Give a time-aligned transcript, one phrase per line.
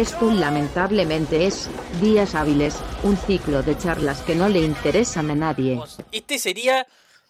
[0.00, 1.68] Esto lamentablemente es,
[2.00, 5.78] días hábiles, un ciclo de charlas que no le interesan a nadie.
[6.10, 6.86] Este sería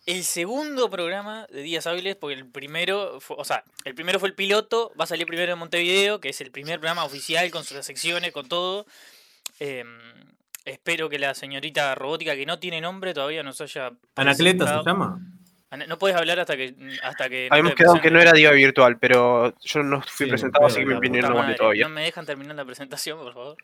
[0.06, 4.28] el segundo programa de Días Hábiles, porque el primero, fue, o sea, el primero fue
[4.28, 7.64] el piloto, va a salir primero en Montevideo, que es el primer programa oficial con
[7.64, 8.86] sus secciones, con todo.
[9.58, 9.88] Em,
[10.64, 13.90] espero que la señorita robótica, que no tiene nombre, todavía nos haya...
[14.14, 15.20] Anacleta se llama.
[15.70, 16.74] Ana- No puedes hablar hasta que...
[17.02, 20.30] Hasta que no Habíamos quedado que no era diva virtual, pero yo no fui Sí,
[20.30, 21.84] presentado, así que el Puta nombre madre, todavía.
[21.88, 23.56] No me dejan terminar la presentación, por favor.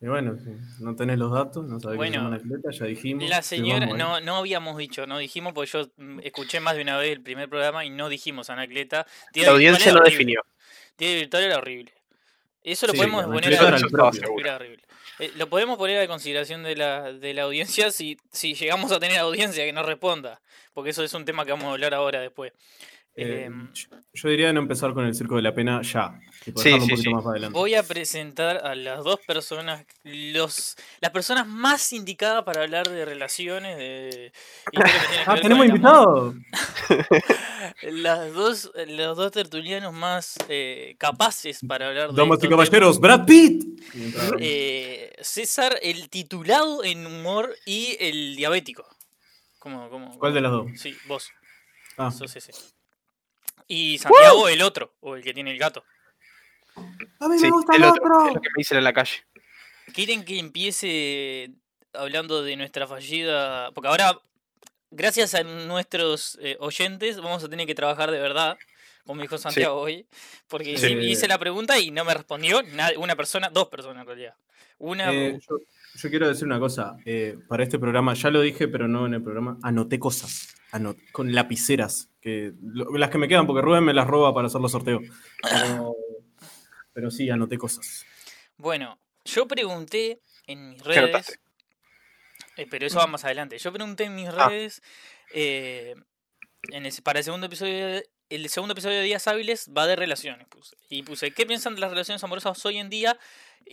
[0.00, 0.50] Y bueno, si
[0.82, 3.30] no tenés los datos, no sabés que Bueno, llama Anacleta, ya dijimos.
[3.30, 6.74] La que señora, vamos no, no habíamos dicho, no dijimos, porque yo mm, escuché más
[6.74, 9.06] de una vez el primer programa y no dijimos Anacleta.
[9.32, 10.42] Tiene La audiencia no definió.
[10.96, 11.92] Tiene virtual era horrible.
[12.64, 14.20] Eso lo Sí, podemos poner era a el Yo estaba propio.
[14.26, 14.44] seguro.
[14.44, 14.82] era horrible.
[15.18, 18.98] Eh, lo podemos poner a consideración de la, de la audiencia si, si llegamos a
[18.98, 20.40] tener audiencia que nos responda.
[20.74, 22.52] Porque eso es un tema que vamos a hablar ahora después.
[23.14, 23.70] Eh, Em,
[24.14, 26.18] yo- diría no empezar con el circo de la pena ya.
[26.44, 27.14] Sí, dejarlo un sí, poquito sí.
[27.14, 27.58] más para adelante.
[27.58, 33.04] Voy a presentar a las dos personas, los, las personas más indicadas para hablar de
[33.04, 33.76] relaciones.
[33.76, 34.32] De,
[35.26, 36.34] Ah, tenemos invitados.
[37.82, 43.24] Las dos, los dos tertulianos más eh, capaces para hablar de Damas y caballeros, Brad
[43.24, 43.64] Pitt.
[44.38, 48.84] Eh, César, el titulado en humor y el diabético.
[49.58, 50.66] ¿Cómo, cómo, ¿Cuál de las dos?
[50.76, 51.30] Sí, vos.
[51.96, 52.52] Ah, Sos ese.
[53.68, 55.84] Y Santiago, el otro, o el que tiene el gato.
[57.20, 58.26] a mí Sí, me gusta el el otro, otro.
[58.28, 59.24] es lo que me dicen en la calle.
[59.94, 61.50] ¿Quieren que empiece
[61.92, 63.70] hablando de nuestra fallida?
[63.72, 64.18] Porque ahora,
[64.90, 68.56] gracias a nuestros eh, oyentes, vamos a tener que trabajar de verdad,
[69.04, 70.06] como dijo Santiago hoy.
[70.48, 70.92] Porque Sí.
[70.92, 74.34] hice la pregunta y no me respondió nadie- una persona, dos personas en realidad.
[74.78, 75.12] Una.
[75.12, 75.56] Eh, yo,
[75.94, 76.96] yo quiero decir una cosa.
[77.04, 80.54] eh, para este programa, ya lo dije, pero no en el programa, anoté cosas.
[80.72, 82.08] Anot- con lapiceras.
[82.22, 85.02] Que, lo- las que me quedan, porque Rubén me las roba para hacer los sorteos.
[85.42, 85.96] Pero,
[86.94, 88.06] pero sí, anoté cosas.
[88.56, 91.38] Bueno, yo pregunté en mis redes.
[92.56, 93.58] eh, pero eso va más adelante.
[93.58, 94.48] Yo pregunté en mis Ah.
[94.48, 94.82] redes.
[95.34, 95.94] eh,
[96.70, 97.86] en para el segundo episodio.
[97.86, 100.46] de- el segundo episodio de Días Hábiles va de relaciones.
[100.48, 100.76] Puse.
[100.88, 103.18] Y puse, ¿qué piensan de las relaciones amorosas hoy en día?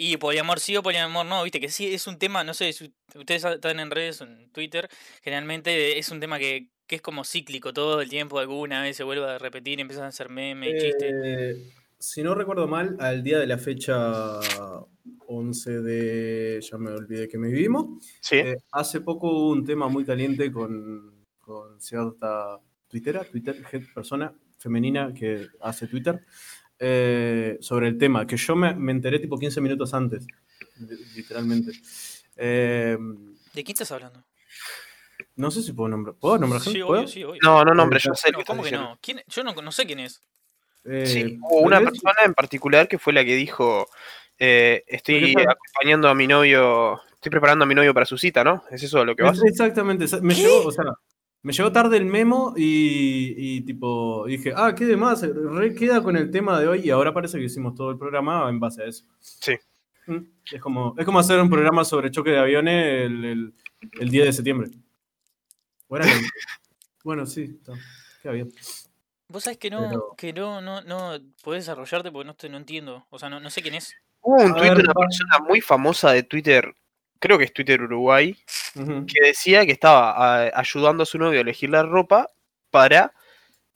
[0.01, 1.43] Y poliamor sí o poliamor no.
[1.43, 4.49] Viste que sí es un tema, no sé, si ustedes están en redes o en
[4.53, 4.87] Twitter.
[5.21, 8.39] Generalmente es un tema que, que es como cíclico todo el tiempo.
[8.39, 11.13] Alguna vez se vuelve a repetir, empiezan a hacer memes, chistes.
[11.13, 14.39] Eh, si no recuerdo mal, al día de la fecha
[15.27, 16.61] 11 de.
[16.61, 18.01] Ya me olvidé que me vivimos.
[18.21, 18.38] Sí.
[18.38, 22.57] Eh, hace poco hubo un tema muy caliente con, con cierta
[22.88, 23.61] twittera, Twitter,
[23.93, 26.25] persona femenina que hace Twitter,
[26.79, 30.25] eh, sobre el tema, que yo me, me enteré tipo 15 minutos antes,
[30.79, 31.72] li- literalmente.
[32.38, 32.97] Eh,
[33.53, 34.23] ¿De quién estás hablando?
[35.35, 36.16] no sé si puedo nombrar.
[36.16, 36.79] ¿Puedo nombrar gente?
[36.79, 37.01] Sí, ¿Puedo?
[37.01, 37.39] obvio, sí, obvio.
[37.44, 39.00] No, no, no, hombre, Eh, yo sé lo No, que estás ¿Cómo que no?
[39.01, 40.22] ¿Quién- Yo no, no sé quién es.
[40.85, 43.88] Eh, Sí, hubo una persona en particular que fue la que dijo,
[44.38, 48.63] eh, estoy acompañando a mi novio, estoy preparando a mi novio para su cita, ¿no?
[48.72, 49.41] ¿Es eso lo que vas?
[49.45, 50.85] Exactamente, me llegó, o sea,
[51.41, 56.16] me llegó tarde el memo y, y tipo dije, ah, qué demás, re queda con
[56.17, 58.85] el tema de hoy y ahora parece que hicimos todo el programa en base a
[58.88, 59.05] eso.
[59.19, 59.53] Sí.
[60.07, 60.17] Mm,
[60.51, 63.53] Es como, es como hacer un programa sobre choque de aviones el, el-
[64.00, 64.69] el 10 de septiembre.
[65.88, 66.05] Bueno,
[67.03, 67.73] bueno sí, está,
[68.21, 68.51] queda bien.
[69.29, 71.13] Vos sabés que no, Pero- que no, no, no
[71.44, 73.06] podés desarrollarte porque no, te, no entiendo.
[73.09, 73.94] O sea, no, no sé quién es.
[74.21, 76.73] Hubo un A tweet de ver, una persona muy famosa de Twitter,
[77.19, 78.35] creo que es Twitter Uruguay,
[79.06, 82.30] que decía que estaba ayudando a su novio a elegir la ropa
[82.72, 83.13] para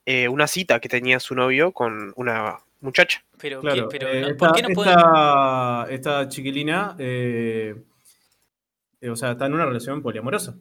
[0.06, 3.24] eh, una cita que tenía su novio con una muchacha.
[3.40, 4.90] Pero, ¿qué- Claro, pero eh, esta, ¿por qué no puede?
[4.92, 7.76] esta- esta chiquilina, eh,
[9.02, 10.56] eh, o sea, está en una relación poliamorosa.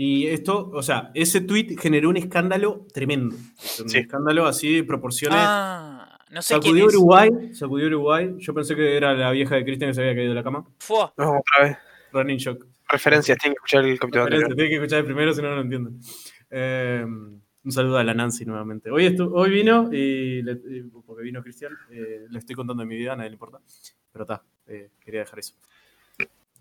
[0.00, 3.34] Y esto, o sea, ese tweet generó un escándalo tremendo.
[3.34, 3.98] Un Sí.
[3.98, 5.38] escándalo así de proporciones.
[5.40, 6.94] Ah, no sé quién sacudió es.
[6.94, 8.34] Uruguay, sacudió Uruguay.
[8.38, 10.64] Yo pensé que era la vieja de Cristian que se había caído de la cama.
[10.78, 11.12] Fua.
[11.16, 11.78] No, otra vez.
[12.12, 12.64] Running shock.
[12.88, 14.56] Referencias, tienen que escuchar el capítulo Referencia, anterior.
[14.56, 15.98] Tienen que escuchar el primero, si no, no lo entienden.
[16.50, 17.04] Eh,
[17.64, 18.90] un saludo a la Nancy nuevamente.
[18.92, 22.86] Hoy, estu- hoy vino y, le- y porque vino Cristian, eh, le estoy contando de
[22.88, 23.58] mi vida, a nadie le importa.
[24.12, 25.54] Pero está, eh, quería dejar eso.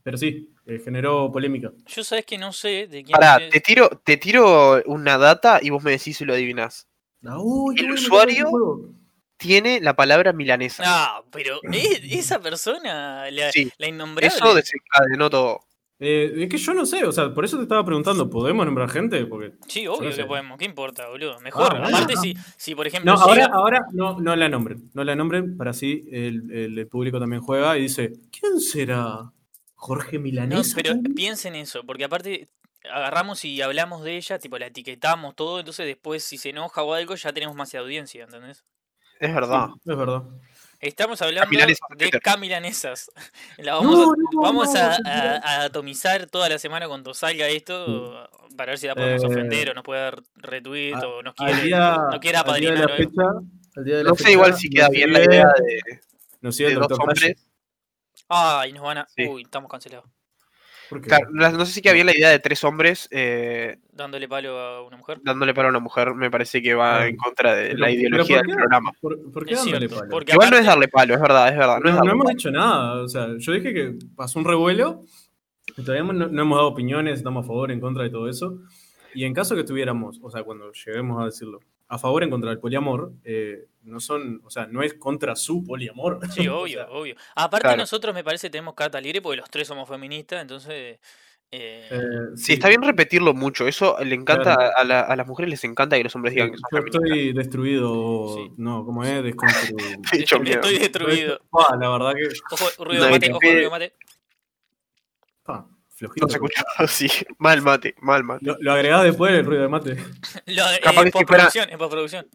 [0.07, 1.69] Pero sí, eh, generó polémica.
[1.85, 3.49] Yo sabes que no sé de quién Pará, es.
[3.49, 6.87] te tiro, te tiro una data y vos me decís si lo adivinás.
[7.25, 7.37] Ah,
[7.75, 8.49] El usuario-.
[9.35, 10.83] Tiene la palabra milanesa.
[10.85, 11.99] Ah, pero ¿eh?
[12.09, 14.27] esa persona, la, Sí, la innombrable.
[14.33, 15.59] Eso desencadenó todo.
[15.99, 18.89] Eh, es que yo no sé, o sea, por eso te estaba preguntando, ¿podemos nombrar
[18.89, 19.25] gente?
[19.25, 20.21] Porque Sí, obvio no sé.
[20.21, 20.57] que podemos.
[20.57, 21.37] ¿Qué importa, boludo?
[21.41, 21.75] Mejor.
[21.75, 22.21] Ah, Aparte, ah.
[22.21, 23.13] si, si por ejemplo.
[23.13, 24.89] No, ahora, ahora no, no la nombren.
[24.93, 29.33] No la nombren para así el, el- el público también juega y dice, ¿quién será?
[29.77, 30.75] ¿Jorge No, Milanesa?
[30.75, 31.13] pero tal vez?".
[31.15, 32.49] piensen eso, porque aparte
[32.91, 36.93] agarramos y hablamos de ella, tipo la etiquetamos todo, entonces después si se enoja o
[36.93, 38.65] algo ya tenemos más audiencia, ¿entendés?
[39.19, 39.67] Es verdad.
[39.83, 40.23] Sí, es verdad.
[40.79, 41.57] Estamos hablando
[41.97, 43.09] de camilanesas.
[43.57, 46.87] La vamos, No, a, no, vamos no, a, no, a- a atomizar toda la semana
[46.87, 50.93] cuando salga esto para ver si la podemos Eh, ofender o nos puede dar retweet
[50.93, 52.91] a- o nos quiere, día, no quiere de apadrinar.
[52.95, 53.23] fecha,
[54.03, 55.99] No sé igual si queda bien la idea de,
[56.41, 57.46] Nos sigue de el dos doctor hombres.
[58.29, 59.07] Ay, nos van a.
[59.07, 59.25] Sí.
[59.27, 60.09] Uy, estamos cancelados.
[61.33, 64.95] No sé si queda bien la idea de tres hombres eh, Dándole palo a una
[64.95, 65.19] mujer.
[65.21, 66.13] dándole palo a una mujer.
[66.13, 67.07] Me parece que va Ah.
[67.07, 68.91] en contra de Pero- la ideología ¿por del programa.
[69.01, 70.11] ¿Por, por qué Es dándole cierto, palo?
[70.11, 71.79] porque Igual no es darle palo, es verdad, es verdad.
[71.79, 72.35] No, No, es no darle hemos palo.
[72.37, 73.01] dicho nada.
[73.03, 75.03] O sea, yo dije que pasó un revuelo.
[75.75, 78.57] y todavía no, no hemos dado opiniones, estamos a favor, en contra de todo eso.
[79.13, 82.49] Y en caso que estuviéramos, o sea, cuando lleguemos a decirlo, a favor, en contra
[82.49, 86.19] del poliamor, eh, no son, o sea, no es contra su poliamor.
[86.31, 87.15] Sí, O obvio, sea, obvio.
[87.35, 87.77] Aparte, Claro.
[87.77, 90.99] nosotros me parece tenemos carta libre porque los tres somos feministas, entonces.
[91.49, 91.89] eh, eh,
[92.35, 93.69] Sí, está bien repetirlo mucho.
[93.69, 94.71] Eso le encanta Claro.
[94.75, 97.01] a, la- a las mujeres, les encanta que los hombres digan que son yo feministas.
[97.05, 98.51] estoy destruido, Sí.
[98.57, 99.23] no, ¿cómo es?
[99.23, 99.87] Desconstruido.
[100.11, 101.39] Estoy, destruido.
[101.53, 103.93] Ah, la verdad que, Ojo, ruido de No, mate, ojo, ruido mate.
[105.97, 106.25] Flojito.
[106.25, 107.07] No se escuchó así.
[107.39, 108.45] Mal mate, mal mate.
[108.45, 109.95] Lo, lo agregás después del ruido de mate.
[110.45, 112.27] Lo, eh, Capaz que en si fuera- postproducción, en postproducción.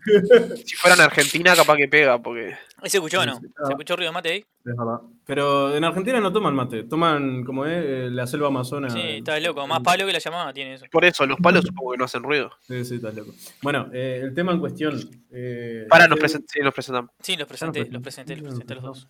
[0.67, 2.55] Si fuera en Argentina, capaz que pega, porque.
[2.79, 3.37] ¿Ahí ¿Se escuchó o no?
[3.37, 3.53] Sí, sí.
[3.65, 4.39] ¿Se escuchó ruido de mate ahí?
[4.41, 5.01] Es verdad.
[5.25, 8.91] Pero en Argentina no toman mate, toman, como es, eh, la selva amazona.
[8.91, 9.67] Sí, está loco.
[9.69, 10.87] Más palo que la llamada tiene eso.
[10.91, 12.51] Por eso, los palos supongo que no hacen ruido.
[12.61, 13.33] Sí, sí, está loco.
[13.63, 14.99] Bueno, eh, el tema en cuestión.
[15.31, 17.11] Eh, Para, nos, eh, presen- sí, nos presentamos.
[17.21, 19.09] Sí, los presenté, los presenté, los presenté a los dos.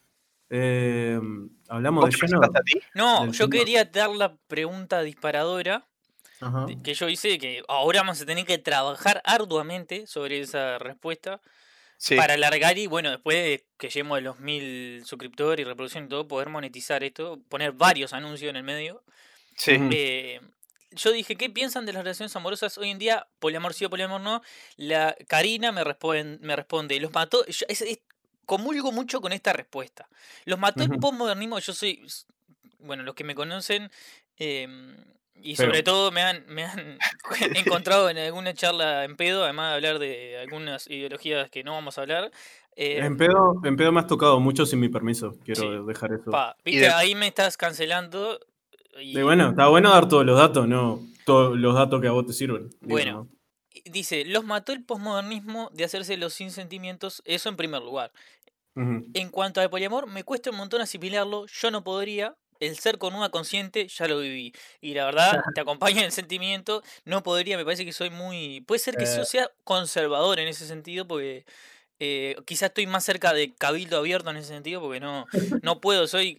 [0.55, 1.19] Eh,
[1.69, 2.41] hablamos ¿Vos de lleno.
[2.45, 2.81] a ti?
[2.95, 3.59] No, yo tema.
[3.59, 5.87] quería dar la pregunta disparadora
[6.41, 6.67] Ajá.
[6.85, 11.41] que yo hice, que ahora vamos a tener que trabajar arduamente sobre esa respuesta
[11.97, 12.17] Sí.
[12.17, 16.09] para alargar y bueno, después de que lleguemos a los mil suscriptores y reproducción y
[16.09, 19.03] todo, poder monetizar esto, poner varios anuncios en el medio.
[19.57, 19.73] sí.
[19.93, 20.41] Eh,
[20.95, 23.27] yo dije, ¿qué piensan de las relaciones amorosas hoy en día?
[23.39, 24.43] Poliamor sí o poliamor no.
[24.77, 27.47] La Karina me, responden- me responde, los mató.
[27.47, 28.01] yo- es- es-
[28.47, 30.09] comulgo mucho con esta respuesta.
[30.45, 31.59] Los mató el postmodernismo.
[31.59, 32.05] Yo soy.
[32.81, 33.91] Bueno, los que me conocen.
[34.39, 34.97] em,
[35.45, 36.99] y sobre todo me han, me han
[37.87, 41.99] encontrado en alguna charla en pedo, además de hablar de algunas ideologías que no vamos
[41.99, 42.31] a hablar.
[42.77, 45.37] eh, En pedo, en pedo me has tocado mucho sin mi permiso.
[45.45, 45.87] Quiero Sí.
[45.87, 46.31] dejar eso.
[46.31, 48.39] pa, viste, de- ahí me estás cancelando.
[49.01, 52.13] Y, Y bueno, está bueno dar todos los datos, no todos los datos que a
[52.13, 52.71] vos te sirven.
[52.81, 53.29] Bueno, ¿no?
[53.85, 58.13] Dice, los mató el posmodernismo de hacerse los sin sentimientos, eso en primer lugar.
[59.15, 63.15] En cuanto al poliamor, me cuesta un montón asimilarlo, yo no podría, el ser con
[63.15, 64.53] una consciente ya lo viví.
[64.81, 68.63] Y la verdad, te acompaña en el sentimiento, no podría, me parece que soy muy...
[68.63, 69.27] Puede ser que yo Eh.
[69.27, 71.45] sea conservador en ese sentido, porque
[71.99, 75.27] eh, quizás estoy más cerca de cabildo abierto en ese sentido, porque no,
[75.63, 76.39] no puedo, soy...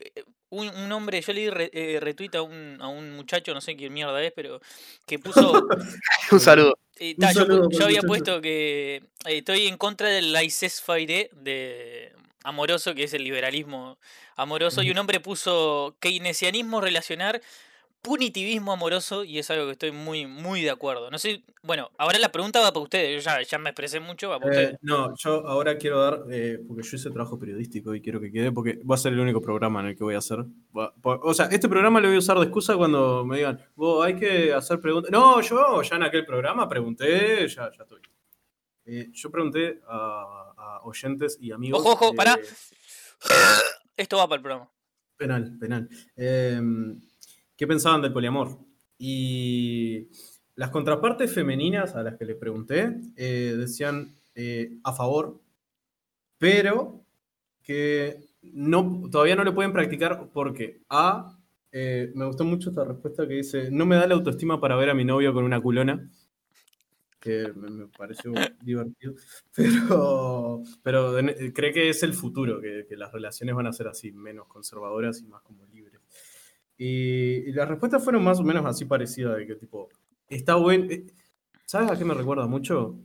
[0.54, 3.62] Un, un hombre, yo le di re- eh, retweet a un, a un muchacho, no
[3.62, 4.62] sé qué mierda es, pero
[5.06, 5.52] que puso
[6.32, 6.78] Un saludo.
[7.00, 12.14] eh, ta, yo, saludo había puesto que eh, estoy en contra del laissez-faire de
[12.44, 13.98] amoroso, que es el liberalismo
[14.36, 17.42] amoroso, y un hombre puso keynesianismo relacionar
[18.04, 21.10] punitivismo amoroso, y es algo que estoy muy, muy de acuerdo.
[21.10, 24.30] No sé, bueno, ahora la pregunta va para ustedes, yo ya, ya me expresé mucho,
[24.30, 24.80] va para Eh, ustedes.
[24.82, 28.52] no, yo ahora quiero dar, eh, porque yo hice trabajo periodístico y quiero que quede,
[28.52, 30.40] porque va a ser el único programa en el que voy a hacer.
[30.78, 34.06] Va- o sea, este programa lo voy a usar de excusa cuando me digan, vos
[34.06, 35.10] hay que hacer preguntas.
[35.10, 38.02] No, yo ya en aquel programa pregunté, ya, ya estoy.
[38.86, 41.80] Eh, yo pregunté a, a oyentes y amigos.
[41.80, 42.38] Ojo, ojo, pará.
[43.96, 44.70] Esto va para el programa.
[45.16, 45.88] Penal, penal.
[46.18, 46.60] Eh,
[47.56, 48.58] ¿Qué pensaban del poliamor?
[48.98, 50.08] Y
[50.56, 55.42] las contrapartes femeninas a las que le pregunté eh, decían eh, a favor,
[56.38, 57.04] pero
[57.64, 61.40] que no, todavía no lo pueden practicar porque A,
[61.72, 64.90] eh, me gustó mucho esta respuesta que dice, no me da la autoestima para ver
[64.90, 66.10] a mi novio con una culona,
[67.20, 69.16] que me, me pareció divertido,
[69.56, 71.16] pero, pero
[71.54, 75.22] cree que es el futuro, que, que las relaciones van a ser así, menos conservadoras
[75.22, 75.93] y más como libres.
[76.78, 79.90] Y, y las respuestas fueron más o menos así parecidas, de que tipo,
[80.28, 81.06] está bueno, eh,
[81.66, 82.98] ¿sabes a qué me recuerda mucho?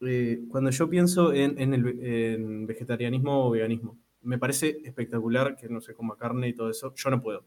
[0.00, 5.68] Eh, cuando yo pienso en, en el en vegetarianismo o veganismo, me parece espectacular que
[5.68, 7.44] no se coma carne y todo eso, yo no puedo.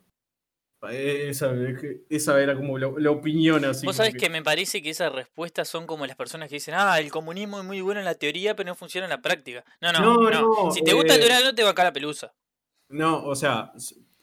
[0.92, 1.54] Esa,
[2.10, 3.86] esa era como la, la opinión así.
[3.86, 7.00] Vos sabés que me parece que esas respuestas son como las personas que dicen, ah,
[7.00, 9.64] el comunismo es muy bueno en la teoría, pero no funciona en la práctica.
[9.82, 10.42] No, no, No, no.
[10.66, 12.34] no, Si te gusta el eh, durazno, te va acá la pelusa.
[12.90, 13.72] No, o sea,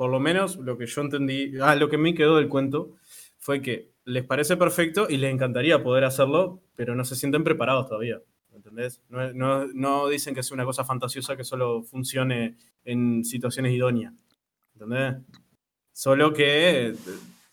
[0.01, 2.97] por lo menos lo que yo entendí, ah, lo que me quedó del cuento
[3.37, 7.87] fue que les parece perfecto y les encantaría poder hacerlo, pero no se sienten preparados
[7.87, 8.19] todavía.
[8.55, 9.03] ¿Entendés?
[9.11, 14.15] No, no- no dicen que es una cosa fantasiosa que solo funcione en situaciones idóneas.
[14.73, 15.17] ¿Entendés?
[15.93, 16.95] Solo que eh,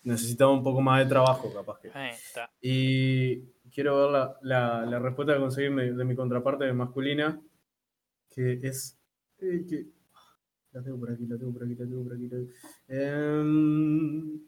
[0.03, 1.89] necesitamos un poco más de trabajo, capaz que.
[1.93, 2.49] Ahí está.
[2.61, 3.39] Y
[3.73, 7.41] quiero ver la, la- la respuesta que conseguí de, de mi contraparte masculina,
[8.33, 8.97] que es
[9.39, 9.96] Eh, que-
[10.77, 12.23] La tengo por aquí, la tengo por aquí, la tengo por aquí.
[12.23, 12.51] la tengo-
[12.87, 14.39] Em,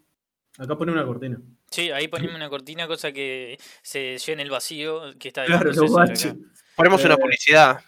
[0.59, 1.41] Acá pone una cortina.
[1.71, 6.25] Sí, ahí ponemos una cortina, cosa que se llene el vacío que está Claro, baches.
[6.25, 6.38] acá.
[6.75, 7.79] Ponemos una Eh, publicidad.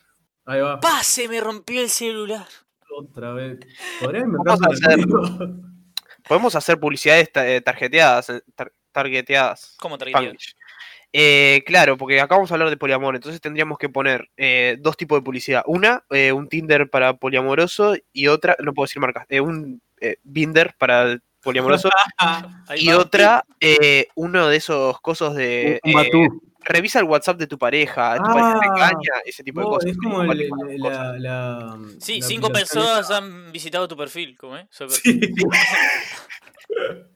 [0.46, 0.80] Ahí va.
[0.80, 1.04] ¡Pa!
[1.04, 2.48] Se me rompió el celular.
[2.98, 3.60] Otra vez.
[4.00, 6.26] ¿Podrías inventar Vamos a un hacer-?
[6.28, 8.30] Podemos hacer publicidades eh, tarjeteadas.
[8.30, 9.76] eh, tar- targeteadas.
[9.80, 9.96] ¿Cómo?
[9.98, 10.56] Spanglish.
[11.14, 14.96] Eh, claro, porque acá vamos a hablar de poliamor, entonces tendríamos que poner eh, dos
[14.96, 15.64] tipos de publicidad.
[15.66, 20.16] Una, eh, un Tinder para poliamoroso y otra, no puedo decir marcas, eh, un eh,
[20.24, 21.90] Binder para poliamoroso
[22.76, 25.82] y otra, eh, uno de esos cosos de...
[25.84, 26.30] Eh,
[26.64, 29.90] revisa el WhatsApp de tu pareja, tu pareja te Ah, engaña, ese tipo de cosas.
[29.92, 30.98] es como tipo el- de el- cosas.
[30.98, 34.38] la, la- Sí, la cinco personas han visitado tu perfil.
[34.38, 34.56] ¿Cómo
[34.90, 35.20] Sí.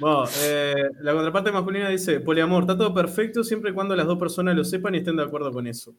[0.00, 4.18] Bueno, eh, la contraparte masculina dice, poliamor, está todo perfecto siempre y cuando las dos
[4.18, 5.94] personas lo sepan y estén de acuerdo con eso.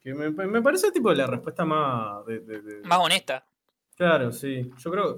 [0.00, 2.24] Que me, me parece tipo la respuesta más...
[2.26, 3.46] de- de- de- Más honesta.
[3.96, 4.70] Claro, sí.
[4.78, 5.16] Yo creo...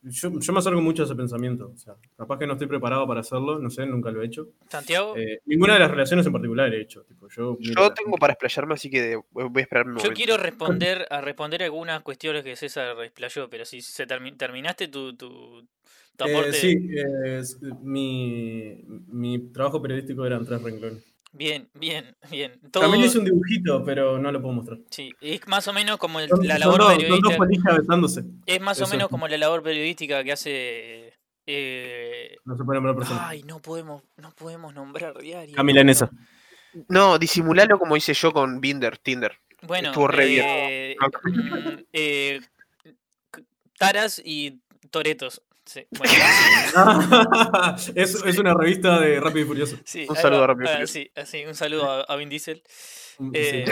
[0.00, 1.72] Yo, yo me acerco mucho a ese pensamiento.
[1.74, 4.46] O sea, capaz que no estoy preparado para hacerlo, no sé, nunca lo he hecho.
[4.68, 7.02] Santiago, Eh, ninguna de las relaciones en particular he hecho.
[7.02, 10.14] Tipo, yo Yo tengo para explayarme, así que voy a esperar un yo momento.
[10.16, 15.16] quiero responder a responder algunas cuestiones que César explayó, pero si se termi- terminaste tu,
[15.16, 15.66] tu
[16.26, 21.04] Eh, sí, eh, es- mi, mi trabajo periodístico eran tres renglones.
[21.32, 22.58] Bien, bien, bien.
[22.72, 24.78] Todo, También hice un dibujito, pero no lo puedo mostrar.
[24.90, 27.42] sí, es más o menos como el- Son, la son labor dos, son dos periodística.
[28.46, 31.12] Es más o menos como la labor periodística que hace.
[31.46, 33.28] eh, No se puede nombrar persona.
[33.28, 35.54] ay, no podemos, no podemos nombrar diario.
[35.54, 36.10] Camila Nesa.
[36.88, 39.32] No, disimulalo como hice yo con Binder, Tinder.
[39.62, 40.44] Bueno, Estuvo re bien.
[40.46, 42.40] eh, mm, eh,
[43.78, 44.60] Taras y
[44.90, 45.42] Toretos.
[45.68, 46.12] Sí, bueno,
[47.94, 49.76] es, es una revista de Rápido y Furioso.
[49.84, 50.44] sí, Un saludo va.
[50.44, 50.92] a Rápido y Ah, Furioso.
[50.94, 52.62] sí, así, un saludo a, a Vin Diesel.
[52.66, 53.30] Sí.
[53.34, 53.64] Eh,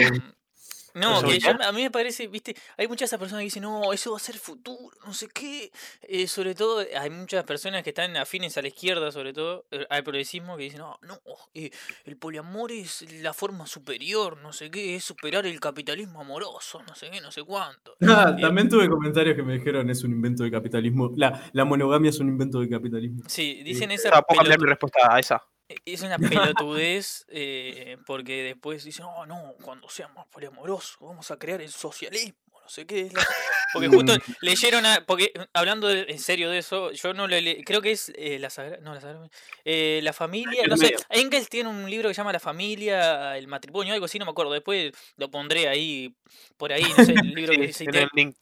[1.00, 3.62] no, que yo- a mí me parece, viste, hay muchas de esas personas que dicen,
[3.62, 5.70] no, eso va a ser futuro, no sé qué.
[6.02, 9.86] Eh, sobre todo, hay muchas personas que están afines a la izquierda, sobre todo, eh,
[9.90, 11.18] al progresismo, que dicen, no, no,
[11.54, 11.70] eh,
[12.04, 16.94] el poliamor es la forma superior, no sé qué, es superar el capitalismo amoroso, no
[16.94, 17.96] sé qué, no sé cuánto.
[18.26, 21.12] Ah, también tuve comentarios que me dijeron es un invento de capitalismo.
[21.16, 23.22] La, la monogamia es un invento de capitalismo.
[23.26, 25.42] Sí, dicen esa Ah, puedo cambiar mi respuesta a esa.
[25.84, 31.60] Es una pelotudez eh, porque después dicen, oh no, cuando seamos poliamorosos vamos a crear
[31.60, 33.00] el socialismo, no sé qué.
[33.02, 33.26] es la-".
[33.72, 37.64] Porque justo leyeron, a- porque hablando de- en serio de eso, yo no lo leí,
[37.64, 39.28] creo que es eh, la Sagrada, no la Sagrada,
[39.64, 40.94] eh, la familia, no sé.
[41.10, 44.30] Engels tiene un libro que se llama La familia, el matrimonio, algo así, no me
[44.30, 46.14] acuerdo, después lo pondré ahí,
[46.56, 48.36] por ahí, no sé, el libro que Sí, link.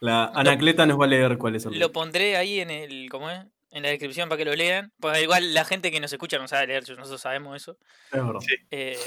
[0.00, 3.30] La Anacleta nos va a leer cuál es el lo pondré ahí en el, ¿cómo
[3.30, 3.40] es?
[3.72, 6.48] En la descripción para que lo lean, porque igual la gente que nos escucha no
[6.48, 7.76] sabe leer, nosotros sabemos eso.
[8.12, 8.40] Es verdad.
[8.70, 8.98] Eh,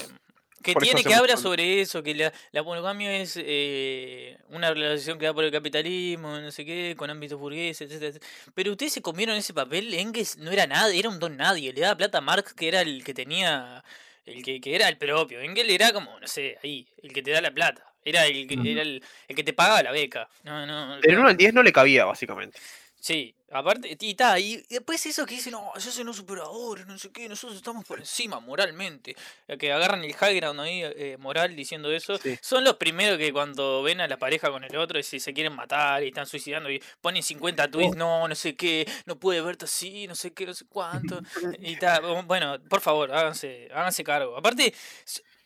[0.62, 5.18] que Por tiene que habla sobre eso, que la, la monogamia es eh, una relación
[5.18, 8.32] creada por el capitalismo, no sé qué, con ámbitos burgueses, etcétera, etcétera.
[8.54, 11.82] Pero ustedes se comieron ese papel, Engels no era nada, era un don nadie, le
[11.82, 13.84] daba plata a Marx que era el que tenía,
[14.26, 17.32] el que, que era el propio, Engels era como, no sé, ahí, el que te
[17.32, 18.68] da la plata, era el que, Ujú.
[18.68, 20.30] era el, el que te pagaba la beca.
[20.44, 21.22] No, no, Del no.
[21.22, 22.60] 1 al 10 no le cabía, básicamente.
[23.00, 26.98] Sí, aparte, y, ta, y después eso que dicen, no, esos son los superadores, no
[26.98, 29.16] sé qué, nosotros estamos por encima moralmente.
[29.48, 32.18] eh, Que agarran el high ground ahí, eh, moral, diciendo eso.
[32.18, 32.38] Sí.
[32.42, 35.34] Son los primeros que cuando ven a la pareja con el otro y si se
[35.34, 39.42] quieren matar y están suicidando y ponen 50 tweets, no, no sé qué, no puede
[39.42, 41.20] verte así, no sé qué, no sé cuánto.
[41.60, 44.38] Y ta, bueno, por favor, háganse, háganse cargo.
[44.38, 44.74] Aparte,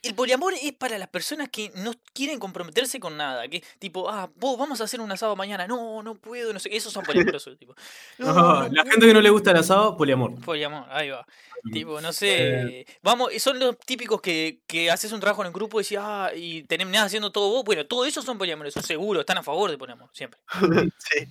[0.03, 3.47] el poliamor es para las personas que no quieren comprometerse con nada.
[3.47, 5.65] Que tipo, ah, vos vamos a hacer un asado mañana.
[5.67, 6.75] No, no puedo, no sé.
[6.75, 7.57] Esos son poliamorosos.
[7.59, 7.73] tipo,
[8.19, 8.91] no, No, no la puedo".
[8.91, 10.35] gente que no le gusta el asado, poliamor.
[10.41, 11.25] Poliamor, ahí va.
[11.71, 12.85] Tipo, no sé.
[13.01, 16.31] Vamos, son los típicos que, que haces un trabajo en el grupo y decís, ah,
[16.35, 17.63] y terminás haciendo todo vos.
[17.63, 20.39] Bueno, todos esos son poliamorosos, seguro, están a favor de poliamor, siempre.
[20.97, 21.25] sí.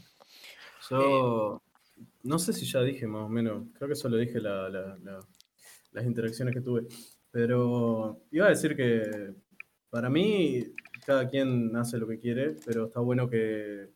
[0.90, 1.62] Yo
[2.22, 5.20] no sé si ya dije más o menos, creo que solo dije la- la- la-
[5.92, 6.82] las interacciones que tuve,
[7.32, 9.34] pero iba a decir que
[9.90, 10.62] para mí
[11.04, 13.90] cada quien hace lo que quiere, pero está bueno que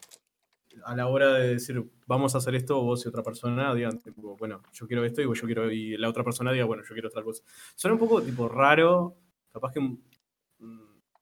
[0.85, 4.37] a la hora de decir vamos a hacer esto, vos y otra persona digan, tipo,
[4.37, 7.09] bueno, yo quiero esto y yo quiero, y la otra persona diga, bueno, yo quiero
[7.09, 7.43] otra cosa.
[7.75, 9.16] Suena un poco tipo raro,
[9.52, 9.81] capaz que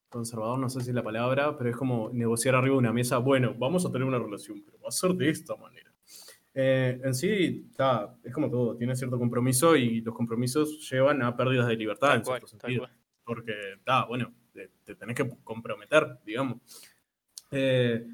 [0.09, 3.17] conservador, no sé si es la palabra, pero es como negociar arriba de una mesa,
[3.17, 5.84] bueno, vamos a tener una relación, pero va a ser de esta manera.
[6.57, 11.35] Eh, en sí, está, es como todo, tiene cierto compromiso y los compromisos llevan a
[11.35, 12.87] pérdidas de libertad Tal en cual, cierto sentido.
[13.25, 16.59] Porque, está, bueno, te, te tenés que comprometer, digamos.
[17.51, 18.07] Eh,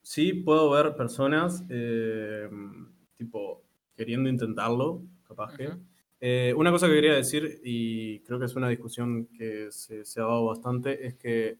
[0.00, 2.48] sí puedo ver personas, eh,
[3.16, 3.64] tipo,
[3.96, 5.70] queriendo intentarlo, capaz que.
[6.20, 10.20] Eh, una cosa que quería decir, y creo que es una discusión que se, se
[10.20, 11.58] ha dado bastante, es que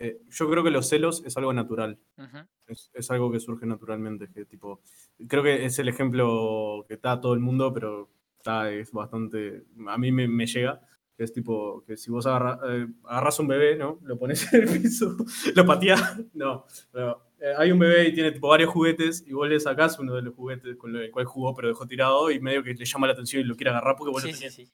[0.00, 1.98] eh, yo creo que los celos es algo natural.
[2.18, 2.38] Ujú.
[2.66, 4.28] Es, es algo que surge naturalmente.
[4.34, 4.80] Que, tipo,
[5.28, 9.64] creo que es el ejemplo que está todo el mundo, pero está, es bastante.
[9.86, 10.80] A mí me, me llega.
[11.16, 13.98] Que es tipo, que si vos agarra- eh, agarrás un bebé, ¿no?
[14.04, 15.16] Lo pones en el piso,
[15.54, 16.18] lo pateás.
[16.32, 19.98] No, pero, eh, hay un bebé y tiene tipo varios juguetes y vos le sacás
[19.98, 22.84] uno de los juguetes con el cual jugó, pero dejó tirado y medio que le
[22.86, 24.54] llama la atención y lo quiere agarrar porque vos Sí, lo sí, tenés.
[24.54, 24.68] sí.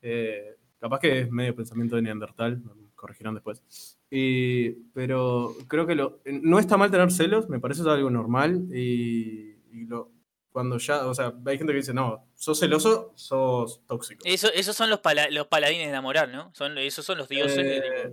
[0.00, 3.60] Eh, capaz que es medio pensamiento de Neandertal, me corregirán después.
[4.10, 8.64] Y- pero creo que lo, no está mal tener celos, me parece algo normal.
[8.72, 10.12] Y, y lo,
[10.52, 14.22] cuando ya, o sea, hay gente que dice, no, sos celoso, sos tóxico.
[14.24, 16.52] Eso, esos son los, pala- los paladines de la moral, ¿no?
[16.54, 17.58] Son, esos son los dioses.
[17.58, 18.12] que, Eh,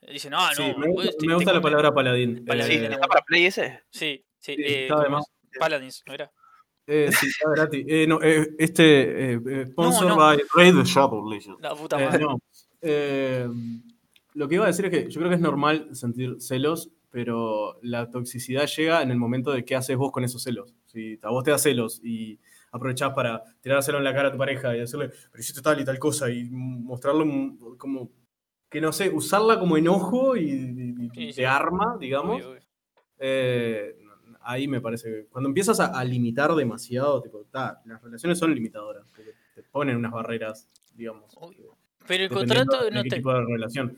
[0.00, 0.78] tipo, dicen, ah, sí, no.
[0.78, 2.44] me gusta, vos te- me te gusta la palabra paladín.
[2.44, 3.80] Paladín, Sí, Eh, ¿Está para Play ese?
[3.90, 4.54] Sí, sí.
[4.54, 5.24] Sí, eh, está ¿cómo de más.
[5.52, 5.58] es?
[5.58, 6.30] Paladins, ¿no era?
[6.90, 7.84] eh, sí, está gratis.
[7.88, 9.38] Eh, no, eh, este,
[9.70, 10.16] sponsor no.
[10.16, 11.60] by Raid the Shadow Legends.
[11.60, 12.24] La puta Eh, madre.
[12.24, 12.38] no.
[14.34, 17.78] Lo que iba a decir es que yo creo que es normal sentir celos, pero
[17.82, 20.74] la toxicidad llega en el momento de qué haces vos con esos celos.
[20.86, 22.38] Si a vos te da celos y
[22.70, 25.84] aprovechás para tirárselo en la cara a tu pareja y decirle, pero hiciste tal y
[25.84, 27.24] tal cosa, y mostrarlo
[27.78, 28.10] como,
[28.68, 32.36] que no sé, usarla como enojo y, y- y Sí, de arma, digamos.
[32.36, 32.62] Obvio, obvio.
[33.18, 33.96] Eh,
[34.42, 38.54] ahí me parece que cuando empiezas a, a limitar demasiado, tipo, ta, las relaciones son
[38.54, 39.06] limitadoras,
[39.54, 41.32] te ponen unas barreras, digamos.
[41.36, 41.77] Obvio.
[42.08, 43.96] Pero el contrato de no qué te, tipo de relación.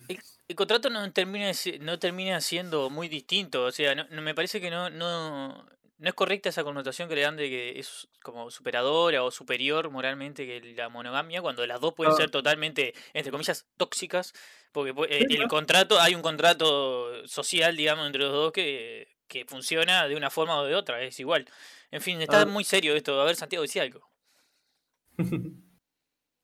[0.48, 1.50] el contrato no termina
[1.80, 5.64] no termina siendo muy distinto o sea no, no- me parece que no no
[5.98, 9.90] no es correcta esa connotación que le dan de que es como superadora o superior
[9.90, 12.16] moralmente que la monogamia cuando las dos pueden Ah.
[12.16, 14.32] ser totalmente entre comillas tóxicas
[14.72, 19.08] porque pu- eh, Sí, el contrato hay un contrato social digamos entre los dos que,
[19.28, 21.46] que funciona de una forma o de otra es igual
[21.92, 22.46] en fin está Ah.
[22.46, 24.00] muy serio esto a ver Santiago decía algo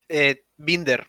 [0.09, 1.09] Eh, Binder.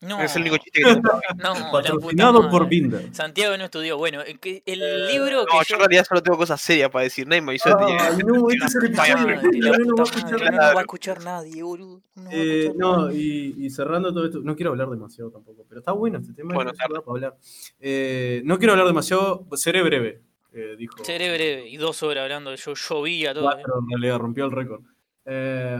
[0.00, 1.20] No Es el único chiste que tengo.
[1.36, 2.68] no Patrocinado por.
[2.68, 3.14] Binder.
[3.14, 6.22] Santiago no estudió bueno el, que- el Eh, libro que No, yo en realidad solo
[6.22, 7.26] tengo cosas serias para decir.
[7.26, 10.32] Nadie me avisó de que- Ay, no, este es el episodio no va a escuchar
[10.32, 10.74] madre, no nada.
[10.74, 12.02] va a escuchar nadie, boludo.
[12.14, 15.92] No Eh, no, y, y cerrando todo esto, no quiero hablar demasiado tampoco, pero está
[15.92, 16.54] bueno este tema.
[16.54, 17.36] Bueno, no para hablar.
[17.80, 21.02] Eh, no quiero hablar demasiado, seré breve, eh, dijo.
[21.04, 23.50] Seré breve y dos horas hablando yo llovía todo.
[23.50, 23.54] eh.
[23.54, 24.82] Cuatro, en realidad, rompió el récord.
[25.24, 25.78] Eh,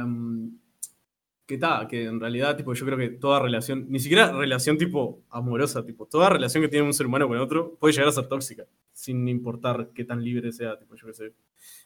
[1.46, 5.22] que está, que en realidad, tipo, yo creo que toda relación, ni siquiera relación tipo
[5.30, 8.26] amorosa, tipo, toda relación que tiene un ser humano con otro puede llegar a ser
[8.28, 11.32] tóxica, sin importar qué tan libre sea, tipo, yo qué sé.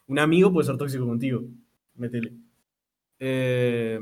[0.07, 1.43] Un amigo puede ser tóxico contigo,
[1.95, 2.33] métele.
[3.19, 3.99] Eh,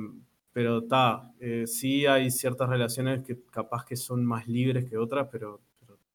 [0.53, 5.27] pero está, eh, sí hay ciertas relaciones que capaz que son más libres que otras,
[5.31, 5.61] pero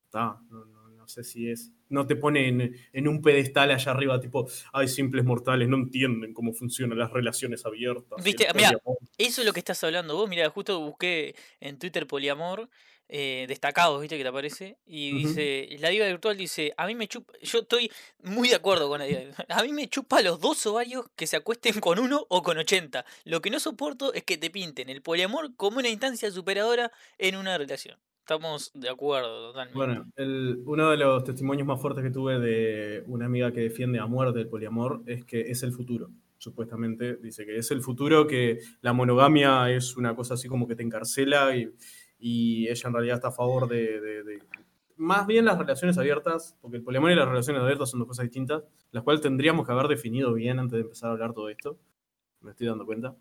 [0.06, 0.73] está, no, no-
[1.04, 1.70] no sé si es.
[1.90, 6.32] No te pone en, en un pedestal allá arriba, tipo, hay simples mortales, no entienden
[6.32, 8.24] cómo funcionan las relaciones abiertas.
[8.24, 8.96] Viste, poliamor".
[9.18, 10.28] Eso es lo que estás hablando vos.
[10.28, 12.70] Mira, justo busqué en Twitter poliamor.
[13.06, 17.06] eh, destacados, viste que te aparece, y dice, la diva virtual dice, a mí me
[17.06, 17.90] chupa, yo estoy
[18.22, 21.36] muy de acuerdo con la diva, a mí me chupa los dos ovarios que se
[21.36, 25.02] acuesten con uno o con 80, lo que no soporto es que te pinten el
[25.02, 27.98] poliamor como una instancia superadora en una relación.
[28.26, 29.76] Estamos de acuerdo totalmente.
[29.76, 33.98] Bueno, el- uno de los testimonios más fuertes que tuve de una amiga que defiende
[33.98, 36.08] a muerte el poliamor es que es el futuro.
[36.38, 40.74] Supuestamente dice que es el futuro, que la monogamia es una cosa así como que
[40.74, 41.70] te encarcela y,
[42.18, 44.38] y ella en realidad está a favor de, de- de-
[44.96, 48.22] Más bien las relaciones abiertas, porque el poliamor y las relaciones abiertas son dos cosas
[48.24, 51.78] distintas, las cuales tendríamos que haber definido bien antes de empezar a hablar todo esto.
[52.40, 53.16] Me estoy dando cuenta.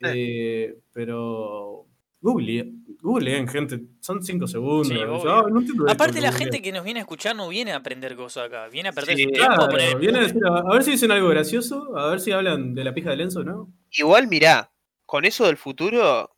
[0.00, 1.86] Eh, pero.
[2.20, 3.80] Google, googleen, gente.
[4.00, 4.88] Son cinco segundos.
[4.88, 4.94] Sí.
[5.28, 7.76] "Ah, no entiendo esto", Aparte la gente que nos viene a escuchar no viene a
[7.76, 9.52] aprender cosas acá, viene a perder Sí, su tiempo.
[9.52, 12.32] a Claro, poner- viene a decir, a, ver si dicen algo gracioso, a ver si
[12.32, 13.72] hablan de la pija de Lenzo, ¿no?
[13.92, 14.70] Igual, mirá,
[15.06, 16.30] con eso del futuro,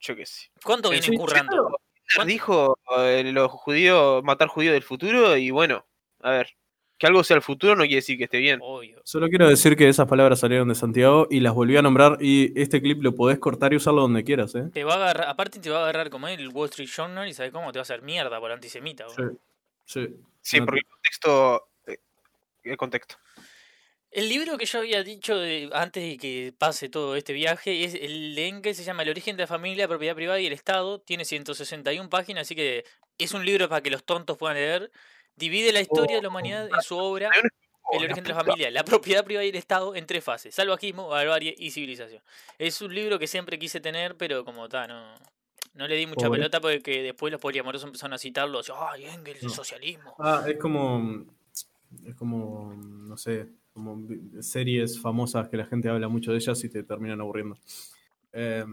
[0.00, 0.50] yo qué sé.
[0.64, 1.70] ¿Cuánto viene currando?
[2.24, 5.84] Dijo eh, los judíos, matar judíos del futuro, y bueno,
[6.22, 6.48] a ver,
[6.98, 8.58] que algo sea el futuro no quiere decir que esté bien.
[8.62, 9.00] Obvio.
[9.04, 12.58] Solo quiero decir que esas palabras salieron de Santiago y las volví a nombrar y
[12.60, 14.64] este clip lo podés cortar y usarlo donde quieras, ¿eh?
[14.72, 17.34] Te va a agarrar, aparte te va a agarrar como el Wall Street Journal y
[17.34, 19.06] sabes cómo te va a hacer mierda por antisemita.
[19.10, 19.22] Sí,
[19.84, 20.08] sí.
[20.40, 21.68] Sí, No porque el contexto.
[21.86, 21.98] eh,
[22.64, 23.16] el contexto.
[24.10, 27.94] El libro que yo había dicho de- antes de que pase todo este viaje es
[27.94, 30.52] el de Engels, se llama El origen de la familia, la propiedad privada y el
[30.54, 31.00] Estado.
[31.00, 32.84] Tiene 161 páginas, así que
[33.18, 34.90] es un libro para que los tontos puedan leer.
[35.36, 37.30] Divide la historia de la humanidad en su obra
[37.92, 41.08] El origen de la familia, la propiedad privada y el Estado en tres fases: salvajismo,
[41.08, 42.22] barbarie y civilización.
[42.58, 45.14] Es un libro que siempre quise tener, pero como está, no,
[45.74, 46.40] no le di mucha Pobre.
[46.40, 48.58] pelota porque después los poliamorosos empezaron a citarlo.
[48.60, 49.54] así, Ay, Engels, el No.
[49.54, 50.14] socialismo.
[50.18, 51.24] Ah, es como.
[52.04, 52.74] Es como.
[52.74, 53.46] No sé.
[53.72, 54.08] Como
[54.40, 57.58] series famosas que la gente habla mucho de ellas y te terminan aburriendo.
[58.32, 58.64] Eh,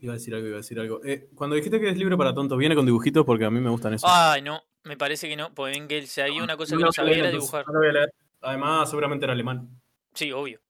[0.00, 1.00] Iba a decir algo, iba a decir algo.
[1.04, 3.24] Eh, cuando dijiste que es libro para tontos, ¿viene con dibujitos?
[3.24, 4.08] Porque a mí me gustan esos.
[4.12, 5.52] Ay, no, me parece que no.
[5.52, 7.66] Porque ven que si había una cosa que no sabía era dibujar.
[7.66, 8.14] no lo voy a leer.
[8.40, 9.68] Además, seguramente era alemán.
[10.14, 10.60] Sí, obvio.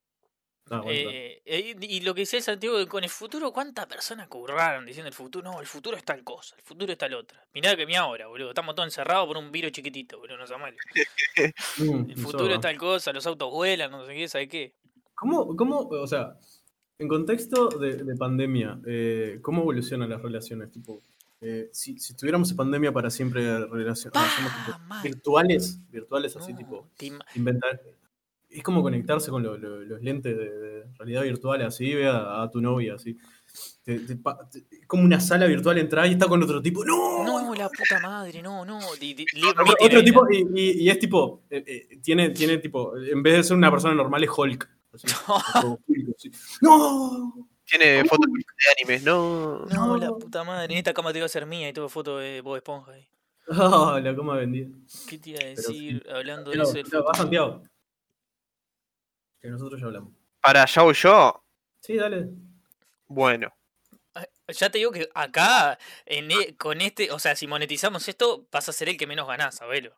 [0.70, 1.10] Ah, bueno.
[1.10, 5.14] Eh, eh, y lo que decía Santiago, con el futuro, ¿cuántas personas curraron diciendo el
[5.14, 5.50] futuro?
[5.50, 7.46] No, el futuro es tal cosa, el futuro es tal otra.
[7.54, 8.50] Mirá que mi ahora, boludo.
[8.50, 10.74] Estamos todos encerrados por un virus chiquitito, boludo, no se mal.
[11.78, 14.74] Mm, El futuro es tal cosa, los autos vuelan, no sé qué, ¿sabe qué?
[15.14, 16.36] ¿Cómo, cómo, o sea,
[16.98, 20.70] en contexto de, de pandemia, eh, ¿cómo evolucionan las relaciones?
[20.70, 21.00] Tipo,
[21.40, 25.02] eh, si, si tuviéramos pandemia para siempre relaciones Pa, mal.
[25.02, 26.88] virtuales, virtuales así, No, tipo,
[27.36, 27.80] inventar.
[28.50, 32.42] Es como conectarse con lo- lo- los lentes de, de realidad virtual, así, ve a,
[32.42, 33.16] a tu novia, así.
[33.84, 36.84] Te- te te- es como una sala virtual, entrar y está con otro tipo.
[36.84, 37.24] ¡No!
[37.24, 38.80] No, la puta madre, no, no.
[38.98, 42.56] di- di- li- Otro, otro tipo, y, y- y es tipo, eh, eh, tiene, tiene
[42.58, 44.68] tipo, en vez de ser una persona normal, es Hulk.
[44.98, 45.80] Así, tipo,
[46.16, 46.30] así.
[46.60, 47.48] ¡No!
[47.64, 49.66] Tiene fotos de animes, no.
[49.66, 52.18] No, la puta madre, en esta cama te iba a ser mía y tuve foto
[52.18, 53.08] de Bob Esponja ahí.
[53.50, 54.68] Ah, la coma vendida.
[55.06, 57.22] ¿Qué te iba a Pero decir hablando de eso del pero, va futuro?
[57.22, 57.62] Santiago.
[59.40, 60.12] Que nosotros ya hablamos.
[60.42, 61.44] Para ya o yo,
[61.80, 62.28] Sí, dale.
[63.06, 63.52] bueno.
[64.14, 68.46] Ah, Ya te digo que acá, en e- con este, o sea, si monetizamos esto,
[68.50, 69.94] vas a ser el que menos ganás, sabelo.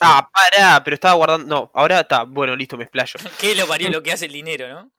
[0.00, 1.46] Ah, pará, pero estaba guardando.
[1.46, 2.24] No, ahora está.
[2.24, 3.14] Bueno, listo, me explayo.
[3.40, 4.90] ¿Qué es lo varía lo que hace el dinero, no?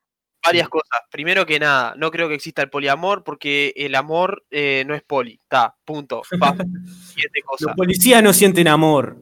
[0.44, 1.00] Varias cosas.
[1.10, 5.02] Primero que nada, no creo que exista el poliamor porque el amor eh, no es
[5.02, 5.40] poli.
[5.42, 6.22] Está, punto.
[6.40, 6.52] Pa.
[6.52, 7.66] Siguiente cosa.
[7.66, 9.20] Los policías no sienten amor.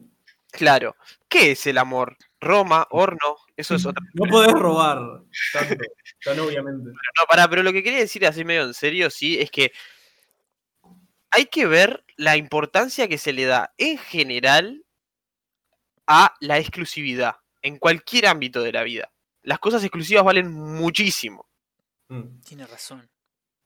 [0.51, 0.95] Claro.
[1.27, 2.15] ¿Qué es el amor?
[2.39, 4.05] Roma, horno, eso es otra.
[4.13, 4.99] No podés robar
[5.51, 5.83] tanto,
[6.23, 6.89] tan obviamente.
[6.89, 9.71] No, pará, pero lo que quería decir así medio en serio, sí, es que
[11.31, 14.84] hay que ver la importancia que se le da en general
[16.07, 19.11] a la exclusividad en cualquier ámbito de la vida.
[19.41, 21.47] Las cosas exclusivas valen muchísimo.
[22.09, 22.41] Mm.
[22.41, 23.09] Tiene razón.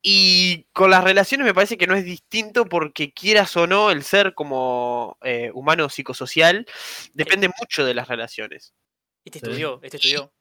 [0.02, 4.04] Y con las relaciones me parece que no es distinto porque quieras o no, el
[4.04, 6.66] ser como eh, humano psicosocial
[7.14, 8.74] depende mucho de las relaciones.
[9.26, 10.34] Este estudió, este estudió.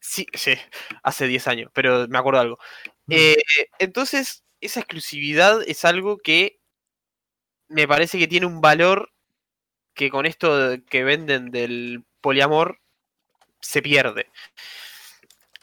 [0.00, 0.54] Sí, sí,
[1.02, 2.58] hace 10 años, pero me acuerdo algo.
[3.08, 3.36] Eh,
[3.78, 6.60] entonces, esa exclusividad es algo que
[7.68, 9.13] me parece que tiene un valor
[9.94, 12.80] que con esto que venden del poliamor
[13.60, 14.28] se pierde.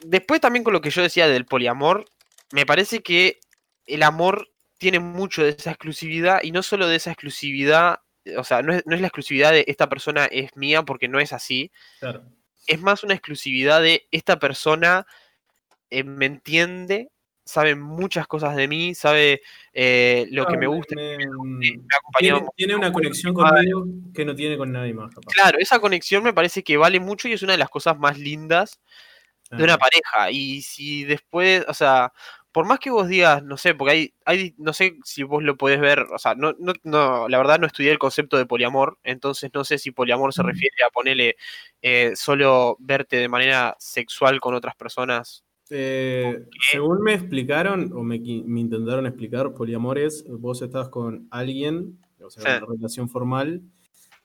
[0.00, 2.06] Después también con lo que yo decía del poliamor,
[2.50, 3.38] me parece que
[3.86, 8.00] el amor tiene mucho de esa exclusividad y no solo de esa exclusividad,
[8.36, 11.20] o sea, no es, no es la exclusividad de esta persona es mía porque no
[11.20, 12.24] es así, Claro.
[12.66, 15.06] es más una exclusividad de esta persona
[15.90, 17.10] eh, me entiende,
[17.44, 22.38] sabe muchas cosas de mí, sabe eh, lo que me gusta, Me- me ha acompañado.
[22.38, 25.32] tiene, tiene una conexión conmigo que no tiene con nadie más, capaz.
[25.32, 28.18] Claro, esa conexión me parece que vale mucho y es una de las cosas más
[28.18, 28.80] lindas
[29.50, 30.30] de una pareja.
[30.30, 32.12] Y si después, o sea,
[32.52, 35.56] por más que vos digas, no sé, porque hay, hay no sé si vos lo
[35.56, 38.98] podés ver, o sea, no, no, no, la verdad no estudié el concepto de poliamor,
[39.04, 40.46] entonces no sé si poliamor se Mm.
[40.46, 41.36] refiere a ponerle
[41.82, 45.44] eh, solo verte de manera sexual con otras personas.
[45.72, 52.30] Eh, según me explicaron, o me, intentaron explicar, poliamor es, vos estás con alguien, o
[52.30, 52.64] sea, Sí.
[52.64, 53.62] una relación formal,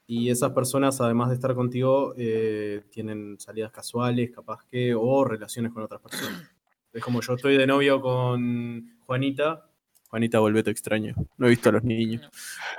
[0.05, 5.73] y esas personas, además de estar contigo, eh, tienen salidas casuales, capaz que, o relaciones
[5.73, 6.49] con otras personas.
[6.93, 9.69] Es como yo estoy de novio con Juanita.
[10.09, 11.13] Juanita, volvé, te extraño.
[11.37, 12.21] No he visto a los niños.
[12.23, 12.29] No.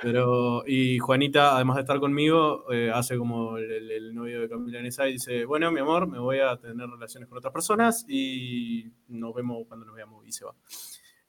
[0.01, 4.49] Pero, y Juanita, además de estar conmigo, eh, hace como el, el- el novio de
[4.49, 8.03] Camila Nesa y dice, bueno, mi amor, me voy a tener relaciones con otras personas
[8.09, 10.55] y nos vemos cuando nos veamos y se va.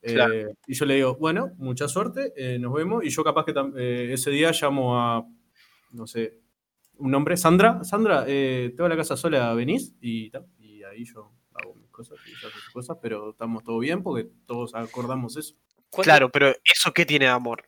[0.01, 3.03] Eh, y yo le digo, bueno, mucha suerte, eh, nos vemos.
[3.05, 5.23] Y yo capaz que eh, ese día llamo a,
[5.91, 6.39] no sé,
[6.97, 9.93] un nombre, Sandra, Sandra, eh, tengo la casa sola, ¿venís?
[10.01, 13.63] Y, ta, y ahí yo hago mis cosas y ella hace sus cosas, pero estamos
[13.63, 15.55] todo bien porque todos acordamos eso.
[15.91, 17.63] ¿Cuánto- Claro, pero ¿eso qué tiene de amor?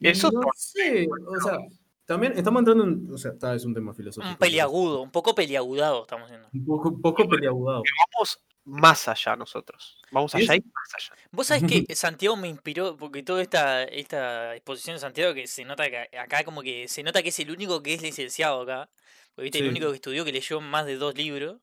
[0.00, 1.58] Eso no por- sé, o sea,
[2.06, 4.30] también estamos entrando en, o sea, está, es un tema filosófico.
[4.32, 6.48] Un peliagudo, un poco peliagudado estamos haciendo.
[6.52, 7.82] Un poco, un poco peliagudado.
[8.14, 10.00] Vamos más allá nosotros.
[10.10, 11.22] Vamos allá y más allá.
[11.30, 15.64] Vos sabés que Santiago me inspiró, porque toda esta, esta exposición de Santiago que se
[15.64, 18.90] nota que acá como que se nota que es el único que es licenciado acá.
[19.34, 21.60] Porque viste, el único que estudió que leyó más de dos libros.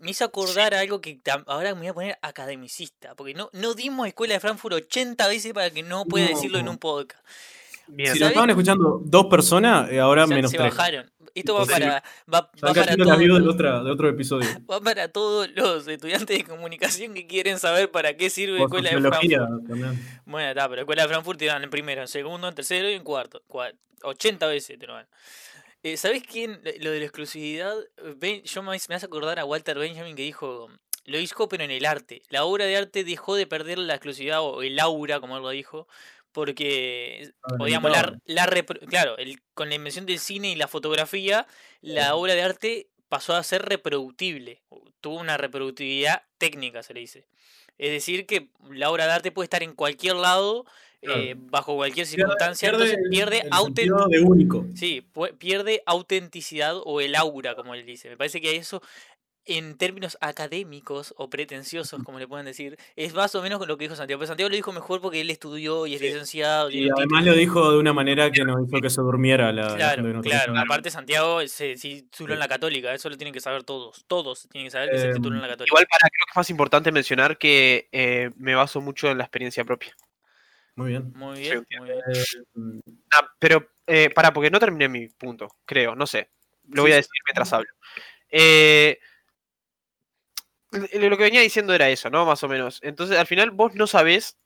[0.00, 3.14] Me hizo acordar algo que ahora me voy a poner academicista.
[3.14, 6.68] Porque no, no dimos escuela de Frankfurt 80 veces para que no pueda decirlo en
[6.68, 7.24] un podcast.
[7.88, 8.12] Bien.
[8.12, 10.74] Si lo estaban escuchando dos personas, eh, ahora Ya menos se tres.
[10.76, 11.08] bajaron.
[11.36, 14.48] Esto va Entonces, para, va, va para todos de, los- otra, de otro episodio.
[14.70, 19.00] va para todos los estudiantes de comunicación que quieren saber para qué sirve escuela de
[19.00, 19.66] Frankfurt.
[19.68, 20.20] también.
[20.24, 22.94] Bueno, está, pero escuela de Frankfurt te dan en primero, en segundo, en tercero y
[22.94, 23.42] en cuarto.
[23.48, 23.72] Cua-
[24.02, 25.06] 80 veces te lo dan.
[25.82, 26.60] Eh, ¿Sabés quién?
[26.80, 27.76] Lo de la exclusividad.
[28.16, 30.68] Ben- yo me, me hace acordar a Walter Benjamin que dijo:
[31.04, 32.22] lo hizo pero en el arte.
[32.28, 35.50] La obra de arte dejó de perder la exclusividad o el aura, como él lo
[35.50, 35.86] dijo,
[36.32, 37.30] porque,
[38.26, 38.46] la,
[38.88, 41.46] claro, el- con la invención del cine y la fotografía,
[41.80, 44.62] la obra de arte pasó a ser reproductible,
[45.00, 47.26] tuvo una reproductividad técnica, se le dice.
[47.78, 50.64] Es decir, que la obra de arte puede estar en cualquier lado,
[51.06, 51.20] Claro.
[51.22, 54.66] eh, bajo cualquier Pierde- circunstancia, entonces pierde el autent- sentido de único.
[54.74, 55.06] Sí,
[55.38, 58.08] pierde autenticidad o el aura, como él dice.
[58.08, 58.82] Me parece que eso,
[59.48, 63.84] en términos académicos o pretenciosos, como le pueden decir, es más o menos lo que
[63.84, 64.18] dijo Santiago.
[64.18, 66.06] Pero Santiago lo dijo mejor porque él estudió y es Sí.
[66.08, 66.68] licenciado.
[66.68, 67.20] Y además título.
[67.30, 70.58] lo dijo de una manera que no hizo que se durmiera la, la Claro, claro.
[70.58, 72.92] Aparte, Santiago se sí, tituló en la Católica.
[72.92, 74.04] Eso lo tienen que saber todos.
[74.08, 75.70] Todos tienen que saber que se Em, tituló en la Católica.
[75.70, 79.22] Igual para creo que es más importante mencionar que eh, me baso mucho en la
[79.24, 79.94] experiencia propia.
[80.76, 81.12] Muy bien.
[81.14, 81.86] Muy bien, entiendo.
[81.86, 82.02] muy bien.
[82.14, 82.80] Eh,
[83.12, 86.30] Ah, pero eh, para, porque no terminé mi punto, creo, no sé.
[86.68, 86.98] Lo voy a sí.
[86.98, 87.70] decir mientras hablo.
[88.30, 88.98] Eh,
[90.72, 92.26] lo que venía diciendo era eso, ¿no?
[92.26, 92.80] Más o menos.
[92.82, 94.38] Entonces, al final, vos no sabés.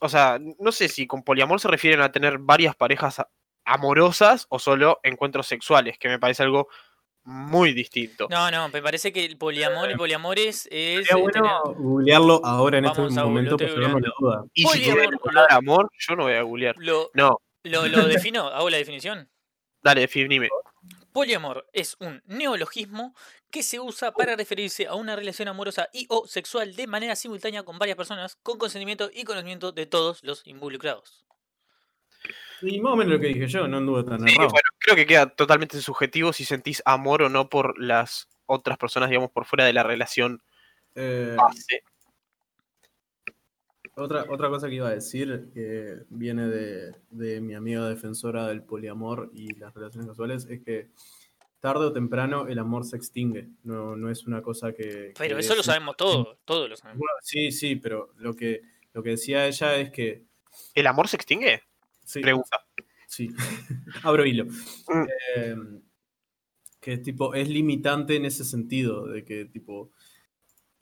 [0.00, 3.20] O sea, no sé si con poliamor se refieren a tener varias parejas
[3.64, 6.68] amorosas o solo encuentros sexuales, que me parece algo
[7.30, 8.26] muy distinto.
[8.30, 10.62] No, no, me parece que el poliamor, el poliamor es.
[10.62, 14.44] Sería tener- bueno googlearlo ahora en Vamos este momento para sacarnos la duda.
[14.54, 16.74] Y si Poliamor, tiene la palabra amor, yo no voy a googlear.
[16.78, 19.28] Lo, No, lo, lo defino, hago la definición.
[19.82, 20.48] dale, definime.
[21.12, 23.14] Poliamor es un neologismo
[23.50, 27.62] que se usa para referirse a una relación amorosa y o sexual de manera simultánea
[27.62, 31.24] con varias personas con consentimiento y conocimiento de todos los involucrados.
[32.62, 34.50] Y más o menos lo que dije yo, no anduve tan Sí, errado.
[34.50, 39.08] bueno, creo que queda totalmente subjetivo si sentís amor o no por las otras personas,
[39.10, 40.42] digamos, por fuera de la relación
[40.94, 41.82] Eh, base.
[43.94, 48.62] otra, otra cosa que iba a decir, que viene de, de mi amiga defensora del
[48.62, 50.88] poliamor y las relaciones casuales, es que
[51.60, 53.48] tarde o temprano el amor se extingue.
[53.64, 55.12] No, no es una cosa que.
[55.18, 57.00] Pero que eso lo sabemos todos, todos lo sabemos.
[57.00, 60.24] Bueno, sí, sí, pero lo que, lo que decía ella es que.
[60.74, 61.62] ¿El amor se extingue?
[62.08, 62.58] Sí, Pregunta.
[63.06, 63.28] Sí,
[64.02, 64.46] abro hilo.
[64.46, 65.06] Mm.
[65.36, 65.56] Eh,
[66.80, 69.90] que tipo, es limitante en ese sentido, de que tipo,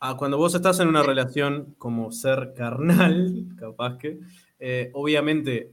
[0.00, 4.20] ah, cuando vos estás en una relación como ser carnal, capaz que,
[4.58, 5.72] eh, obviamente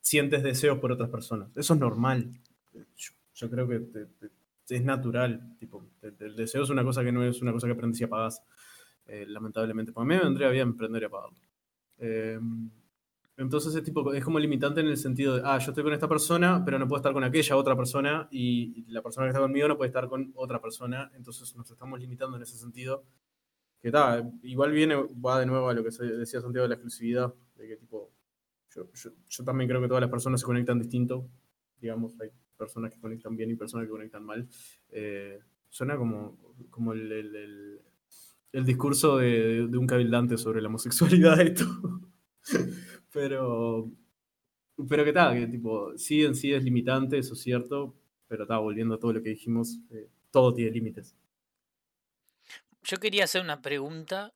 [0.00, 1.56] sientes deseos por otras personas.
[1.56, 2.30] Eso es normal.
[2.96, 4.30] Yo, yo creo que te- te-
[4.76, 5.56] es natural.
[5.58, 8.04] Tipo, te- el deseo es una cosa que no es una cosa que aprendes y
[8.04, 8.42] apagás,
[9.06, 9.92] eh, lamentablemente.
[9.92, 11.36] Para mí me vendría bien aprender y apagarlo.
[13.36, 16.08] Entonces es tipo, es como limitante en el sentido de, ah, yo estoy con esta
[16.08, 19.66] persona, pero no puedo estar con aquella otra persona, y, la persona que está conmigo
[19.68, 23.04] no puede estar con otra persona, entonces nos estamos limitando en ese sentido.
[23.80, 27.34] Que está, igual viene, va de nuevo a lo que decía Santiago de la exclusividad,
[27.56, 28.12] de que tipo,
[28.70, 31.28] yo, yo, yo también creo que todas las personas se conectan distinto,
[31.80, 34.46] digamos, hay personas que conectan bien y personas que conectan mal.
[34.90, 36.38] Eh, suena como,
[36.70, 37.80] como el, el- el-
[38.52, 41.64] el discurso de, de un cabildante sobre la homosexualidad esto.
[43.12, 43.90] Pero,
[44.88, 47.94] pero que tal, que tipo, sí en sí es limitante, eso es cierto,
[48.28, 51.14] pero está volviendo a todo lo que dijimos, eh, todo tiene límites.
[52.82, 54.34] Yo quería hacer una pregunta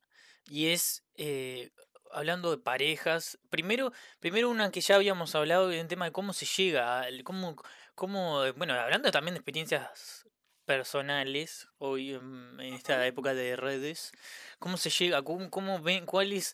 [0.49, 1.71] y es, eh,
[2.11, 6.45] hablando de parejas, primero, primero una que ya habíamos hablado en tema de cómo se
[6.45, 7.55] llega, cómo,
[7.95, 10.27] cómo, eh, bueno, hablando también de experiencias
[10.65, 14.11] personales, hoy en esta época de redes,
[14.59, 16.53] cómo se llega, cómo, cómo ven, cuál es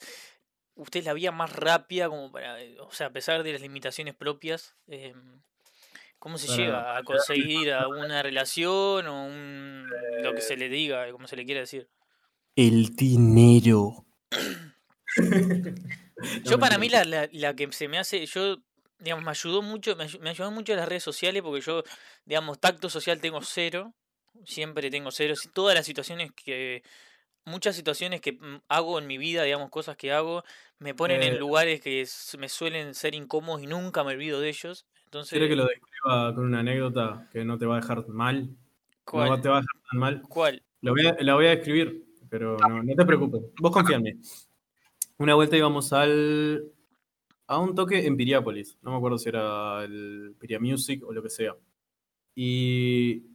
[0.76, 4.16] usted la vía más rápida como para, eh, o sea, a pesar de las limitaciones
[4.16, 5.42] propias, em,
[6.20, 9.88] cómo se Para- llega a conseguir a una relación o un,
[10.22, 11.90] lo que se le diga, como se le quiera decir.
[12.56, 14.06] El dinero.
[16.44, 18.58] Yo para mí la, la, la que se me hace, yo,
[19.00, 21.84] digamos, me ayudó mucho, me, me ayudó mucho las redes sociales porque yo,
[22.26, 23.94] digamos, tacto social tengo cero,
[24.46, 26.84] siempre tengo cero, si- todas las situaciones que,
[27.46, 30.44] muchas situaciones que mm, hago en mi vida, digamos, cosas que hago,
[30.80, 31.40] me ponen en Eh.
[31.40, 32.06] lugares que
[32.38, 34.86] me suelen ser incómodos y nunca me olvido de ellos.
[35.06, 38.50] Entonces, ¿Quieres que lo describa con una anécdota que no te va a dejar mal?
[39.06, 39.30] ¿cuál?
[39.30, 40.22] No te va a dejar tan mal.
[40.28, 40.64] ¿Cuál?
[40.82, 43.42] Lo voy a- la voy a describir, pero no, no te preocupes.
[43.60, 44.12] Vos confía en mí.
[45.18, 46.72] Una vuelta íbamos al
[47.46, 48.78] a un toque en Piriápolis.
[48.82, 51.56] No me acuerdo si era el Piria Music o lo que sea.
[52.36, 53.33] Y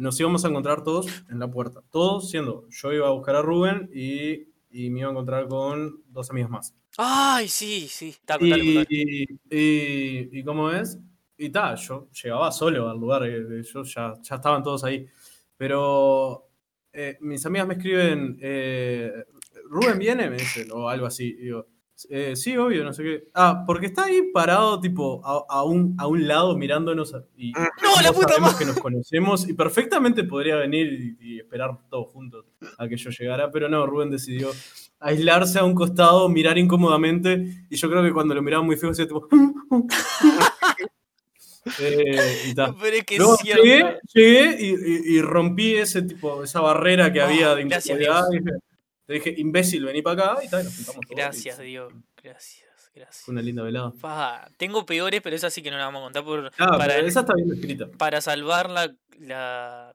[0.00, 1.82] nos íbamos a encontrar todos en la puerta.
[1.90, 6.02] Todos siendo, yo iba a buscar a Rubén y, y me iba a encontrar con
[6.08, 6.74] dos amigas más.
[6.98, 8.86] Ay, sí, sí, Y, contale.
[9.50, 10.98] y, y cómo es,
[11.38, 15.06] y tal, yo llegaba solo al lugar, eh, yo ya, ya estaban todos ahí.
[15.56, 16.48] Pero
[16.92, 19.24] eh, mis amigas me escriben, eh,
[19.68, 21.26] Rubén viene, me dicen, o algo así.
[21.28, 21.66] Y digo,
[22.08, 23.24] Eh, sí, obvio, no sé qué.
[23.34, 27.12] Ah, porque está ahí parado, tipo, a, a un, a un lado mirándonos.
[27.14, 27.52] a- y.
[27.52, 28.58] ¡No, la puta sabemos madre!
[28.58, 32.46] que nos conocemos y perfectamente podría venir y, y esperar todos juntos
[32.78, 34.50] a que yo llegara, pero no, Rubén decidió
[35.00, 38.90] aislarse a un costado, mirar incómodamente, y yo creo que cuando lo miraba muy feo,
[38.90, 39.28] hacía tipo.
[41.78, 42.74] Eh, y ta.
[42.80, 47.20] Pero es que Luego llegué, llegué y, y- y rompí ese tipo, esa barrera que
[47.20, 48.24] Oh, había de gracias, incomodidad.
[49.10, 51.16] Y dije- te dije, imbécil, vení para acá y tal, nos juntamos todos.
[51.16, 51.92] Gracias, y Dios.
[52.22, 53.24] Gracias, gracias.
[53.24, 53.92] Fue una linda velada.
[54.00, 56.94] Pa, tengo peores, pero esa sí que no la vamos a contar por, Ah, para,
[56.94, 57.86] pero esa está bien escrita.
[57.98, 59.92] para salvar la, la.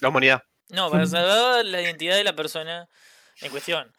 [0.00, 0.42] La humanidad.
[0.70, 2.88] No, para salvar la identidad de la persona
[3.40, 3.92] en cuestión.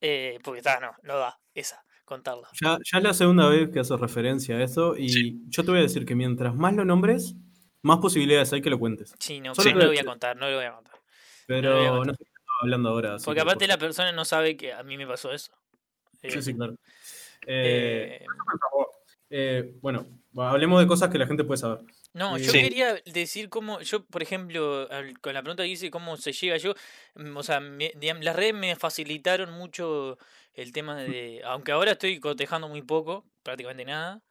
[0.00, 2.48] Eh, porque está, no, no da esa, contarla.
[2.60, 5.40] Ya, ya es la segunda vez que haces referencia a eso y Sí.
[5.48, 7.34] yo te voy a decir que mientras más lo nombres,
[7.82, 9.14] más posibilidades hay que lo cuentes.
[9.18, 10.94] Sí, no, Solo pero no lo voy a contar, no lo voy a contar.
[11.46, 12.24] Pero No sé
[12.64, 13.14] hablando ahora.
[13.14, 15.52] así Porque que, aparte por la persona no sabe que a mí me pasó eso.
[16.22, 16.42] Eh, favor.
[16.42, 16.74] Sí, sí, claro.
[17.46, 18.26] Eh, eh,
[19.30, 21.80] eh, bueno, hablemos de cosas que la gente puede saber.
[22.12, 22.60] No, Eh, yo Sí.
[22.62, 26.56] quería decir cómo, yo por ejemplo, al- con la pregunta que hice, cómo se llega
[26.56, 26.74] yo,
[27.16, 30.16] mm, o sea, me- digamos, las redes me facilitaron mucho
[30.54, 34.22] el tema de, aunque ahora estoy cotejando muy poco, prácticamente nada,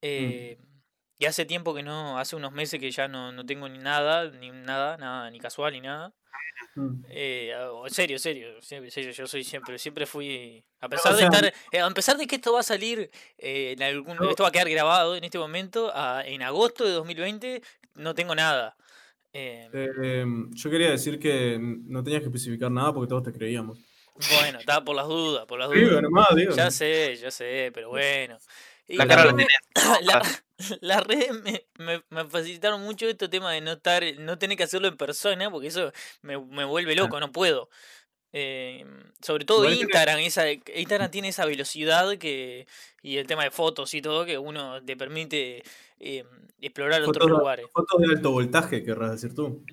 [0.00, 0.58] eh,
[1.24, 4.30] y hace tiempo que no, hace unos meses que ya no, no tengo ni nada,
[4.30, 6.12] ni nada, nada, ni casual, ni nada.
[6.76, 7.04] Mm.
[7.08, 7.52] Eh,
[7.86, 11.80] en serio, serio, siempre, serio, yo soy siempre, siempre fui, a pesar de estar, eh,
[11.80, 14.68] a pesar de que esto va a salir, eh, en algún, esto va a quedar
[14.68, 17.62] grabado en este momento, a- en agosto de 2020,
[17.94, 18.76] no tengo nada.
[19.32, 23.78] Eh, Eh, yo quería decir que no tenías que especificar nada porque todos te creíamos.
[24.40, 26.02] bueno, estaba por las dudas, por las Digo, dudas.
[26.02, 26.54] nomás, digo.
[26.54, 28.38] Ya sé, ya sé, pero bueno.
[28.86, 30.00] Y La la cara la red tenés.
[30.00, 30.42] me- la-
[30.80, 34.62] las redes me, me- me facilitaron mucho este tema de no estar, no tener que
[34.64, 35.92] hacerlo en persona, porque eso
[36.22, 37.70] me, me vuelve loco, no puedo.
[38.36, 38.84] Eh,
[39.20, 42.66] sobre todo Igual que- Instagram, esa, Instagram tiene esa velocidad que
[43.02, 45.62] y el tema de fotos y todo que uno te permite
[46.04, 46.24] eh,
[46.60, 47.66] explorar otros lugares.
[47.72, 49.64] fotos de alto voltaje, querrás decir tú.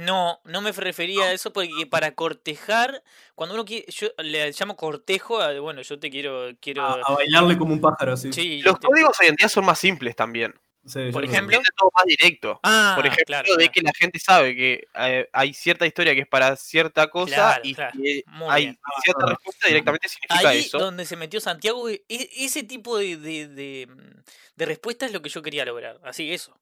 [0.00, 3.02] No, no me refería a eso porque para cortejar,
[3.34, 7.14] cuando uno quiere, yo le llamo cortejo, a, bueno, yo te quiero, quiero, A, a
[7.14, 8.32] bailarle como un pájaro, así.
[8.32, 10.54] sí, Los te- códigos hoy en día son más simples también.
[10.86, 12.58] Sí, Por ejemplo, Es todo más directo.
[12.62, 13.72] ah, Por ejemplo, claro, de claro.
[13.72, 17.60] que la gente sabe que eh, hay cierta historia que es para cierta cosa Claro,
[17.64, 17.92] y claro.
[18.02, 18.78] que hay bien.
[19.04, 19.30] cierta Ah.
[19.30, 20.78] respuesta directamente significa Ahí eso.
[20.78, 24.20] donde se metió Santiago, e- ese tipo de, de, de, mm,
[24.56, 26.00] de respuesta es lo que yo quería lograr.
[26.02, 26.58] Así, eso.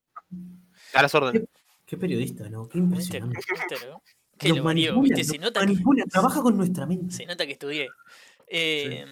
[0.94, 1.44] A las órdenes.
[1.87, 2.68] Qué periodista, ¿no?
[2.68, 3.38] Qué impresionante.
[4.38, 5.24] Que manipula, ¿viste?
[5.24, 7.12] Se nos nota que, manipula, trabaja con nuestra mente.
[7.12, 7.88] se nota que estudié.
[8.46, 9.04] Eh,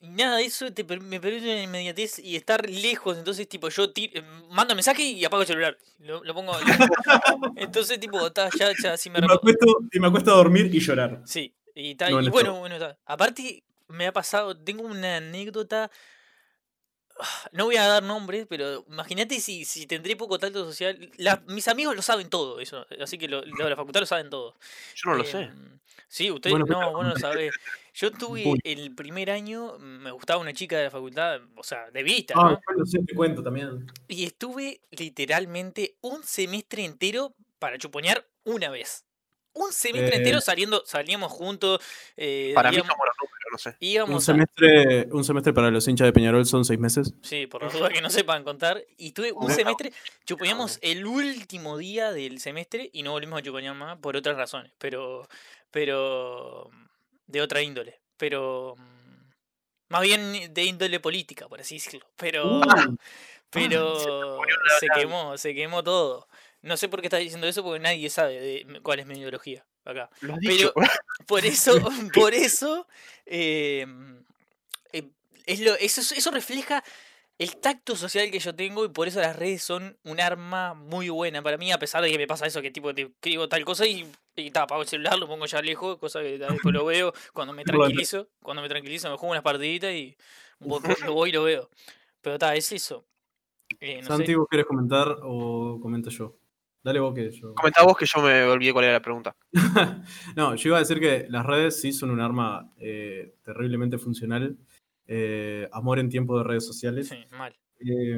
[0.00, 3.16] nada, eso te, me permite una inmediatez y estar lejos.
[3.18, 5.78] Entonces, tipo, yo ti- eh, mando mensaje y apago el celular.
[6.00, 6.52] Lo, lo pongo.
[7.56, 10.74] entonces, tipo, ta, ya, ya, sí me Y me, acuesto, y me acuesto a dormir
[10.74, 11.22] y llorar.
[11.24, 12.98] Sí, y, No, y en bueno, bueno, ta.
[13.06, 15.90] aparte me ha pasado, tengo una anécdota,
[17.52, 21.68] no voy a dar nombres, pero imagínate si, si tendré poco tacto social, la- mis
[21.68, 24.54] amigos lo saben todo, eso, así que lo- los de la facultad lo saben todo.
[24.94, 25.42] Yo no lo sé.
[25.42, 25.76] Em,
[26.08, 27.16] Sí, ustedes Bueno, no, vos no lo
[27.50, 27.52] sabés.
[27.92, 28.60] Yo tuve Uy.
[28.62, 32.50] el primer año, me gustaba una chica de la facultad, o sea, de vista, Ah,
[32.50, 32.60] ¿no?
[32.74, 33.86] yo lo sé, te cuento también.
[34.06, 39.04] Y estuve literalmente un semestre entero para chuponear una vez.
[39.52, 40.18] Un semestre Eh.
[40.18, 41.80] entero saliendo, salíamos juntos.
[42.16, 42.76] eh, Para mí
[43.56, 44.02] no sé.
[44.02, 47.14] Un a- semestre, un semestre para los hinchas de Peñarol son seis meses.
[47.22, 48.82] Sí, por las dudas que no sepan contar.
[48.96, 49.92] Y tuve un semestre,
[50.24, 54.72] chuponeamos el último día del semestre y no volvimos a chuponear más por otras razones.
[54.78, 55.28] Pero,
[55.70, 56.70] pero,
[57.26, 58.00] de otra índole.
[58.16, 58.76] Pero,
[59.88, 62.06] más bien de índole política, por así decirlo.
[62.16, 62.96] Pero, Uh,
[63.50, 63.94] pero
[64.38, 66.28] murió se quemó, se quemó todo.
[66.62, 69.64] No sé por qué estás diciendo eso porque nadie sabe de cuál es mi ideología
[69.86, 70.10] acá.
[70.20, 70.74] Lo has Pero- dicho.
[71.26, 71.72] Por eso,
[72.14, 72.86] por eso,
[73.24, 73.84] eh,
[74.92, 75.08] eh,
[75.46, 76.84] es lo, eso, eso refleja
[77.38, 81.08] el tacto social que yo tengo y por eso las redes son un arma muy
[81.08, 83.64] buena para mí, a pesar de que me pasa eso, que tipo te escribo tal
[83.64, 86.72] cosa y, y ta, apago el celular, lo pongo ya lejos, cosa que ta, después
[86.72, 90.16] lo veo, cuando me tranquilizo, cuando me tranquilizo me juego unas partiditas y
[90.60, 91.68] lo voy y lo veo.
[92.22, 93.04] Pero está, es eso.
[93.80, 94.06] Eh, no.
[94.08, 96.36] Santi, ¿vos querés comentar o comento yo?
[96.86, 97.52] Dale vos que yo.
[97.52, 99.34] Comentá vos que yo me olvidé cuál era la pregunta.
[100.36, 104.56] No, yo iba a decir que las redes sí son un arma eh, terriblemente funcional.
[105.08, 107.08] Eh, amor en tiempo de redes sociales.
[107.08, 107.52] Sí, mal.
[107.80, 108.16] Eh,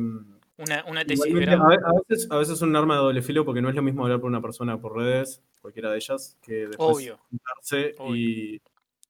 [0.58, 1.44] Una, una tesis a, ve-
[1.82, 4.02] a veces, a veces es un arma de doble filo porque no es lo mismo
[4.02, 7.18] hablar por una persona por redes, cualquiera de ellas, que después Obvio.
[7.30, 8.60] juntarse y,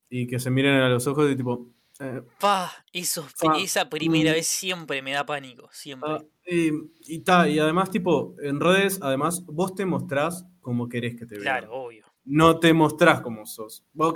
[0.08, 1.66] y que se miren a los ojos y tipo.
[2.00, 4.34] Eh, Pa, eso, Pa, esa primera mm.
[4.34, 6.08] vez siempre me da pánico, siempre.
[6.10, 6.70] ah, y,
[7.06, 11.34] y, ta, y además, tipo, en redes, además, vos te mostrás como querés que te
[11.34, 11.42] vean.
[11.42, 12.06] claro, obvio.
[12.24, 13.84] no te mostrás como sos.
[13.92, 14.14] Vos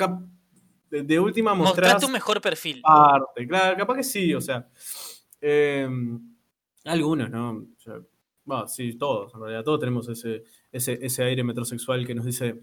[0.90, 2.80] de, de última Mostrá mostrás tu mejor perfil.
[2.82, 3.46] parte.
[3.48, 4.68] Claro, capaz que sí, o sea.
[5.40, 5.88] eh,
[6.84, 7.50] algunos, ¿no?
[7.52, 7.94] O sea,
[8.44, 12.60] bah, sí, todos, en realidad, todos tenemos ese, ese, ese aire metrosexual que nos dice,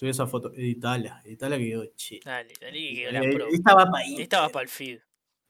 [0.00, 2.20] subí esa foto, editala, editala que quedó che.
[2.24, 3.46] Dale, dale, que Eh, quedó la pro.
[3.48, 4.16] Esta va para ahí.
[4.18, 4.98] Esta va para el feed.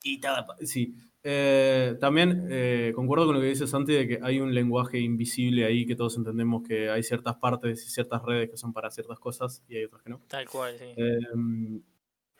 [0.02, 0.92] Editala pa- Sí.
[1.22, 5.66] Eh, también eh, concuerdo con lo que dice Santi de que hay un lenguaje invisible
[5.66, 9.18] ahí que todos entendemos que hay ciertas partes y ciertas redes que son para ciertas
[9.20, 10.20] cosas y hay otras que no.
[10.26, 10.86] Tal cual, sí.
[10.96, 11.18] Eh,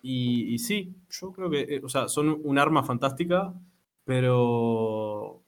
[0.03, 3.55] y, y sí, yo creo que, eh, o sea, son un arma fantástica,
[4.05, 5.40] pero,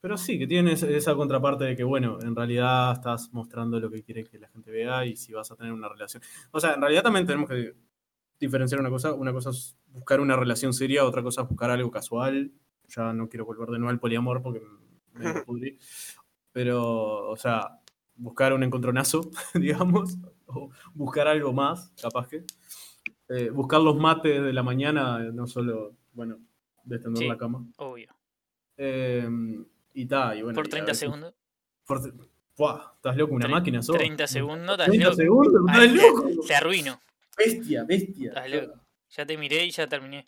[0.00, 4.02] pero sí, que tienen esa, contraparte de que, bueno, en realidad estás mostrando lo que
[4.02, 6.22] quieres que la gente vea y si vas a tener una relación.
[6.52, 7.74] O sea, en realidad también tenemos que
[8.38, 9.12] diferenciar una cosa.
[9.12, 12.50] Una cosa es buscar una relación seria, otra cosa es buscar algo casual.
[12.88, 14.62] Ya no quiero volver de nuevo al poliamor porque
[15.12, 15.78] me pudrí.
[16.52, 17.78] Pero, o sea,
[18.16, 22.44] buscar un encontronazo, digamos, o buscar algo más, capaz que.
[23.28, 26.38] Eh, buscar los mates de la mañana, no solo, bueno,
[26.84, 27.28] de extender Sí.
[27.28, 27.64] la cama.
[27.76, 28.08] Obvio.
[28.76, 29.28] Eh,
[29.94, 30.54] y ta, y bueno.
[30.54, 31.34] Por y a 30 veces- segundos.
[31.86, 32.14] por-
[32.56, 33.96] Buah, estás loco, una Tre- máquina, sos.
[33.96, 35.16] 30 segundos, estás 30 loco.
[35.16, 36.46] segundos, Ay, estás te- loco.
[36.46, 37.00] Te arruino.
[37.38, 38.28] Bestia, bestia.
[38.28, 38.74] Estás loco.
[39.16, 40.26] Ya te miré y ya terminé.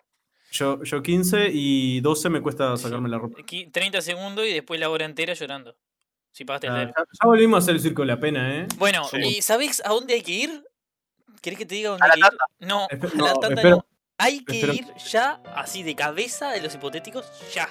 [0.50, 3.38] Yo, yo 15 y 12 me cuesta sacarme la ropa.
[3.40, 5.76] Aquí 30 segundos y después la hora entera llorando.
[6.30, 6.92] Si pagaste el Ya, aire.
[6.96, 8.66] ya- ya volvimos a hacer el circo de la pena, ¿eh?
[8.78, 9.18] Bueno, Sí.
[9.18, 10.64] ¿y sabés a dónde hay que ir?
[11.42, 12.66] ¿Querés que te diga dónde A la hay que ir?
[12.68, 13.70] No, Espe- a la no, tanda espera.
[13.76, 13.86] no.
[14.16, 14.74] Hay que Espera.
[14.74, 17.68] ir ya, así de cabeza de los hipotéticos, ya.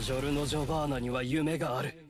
[0.00, 2.06] ジョルノ・ジョバーナには夢がある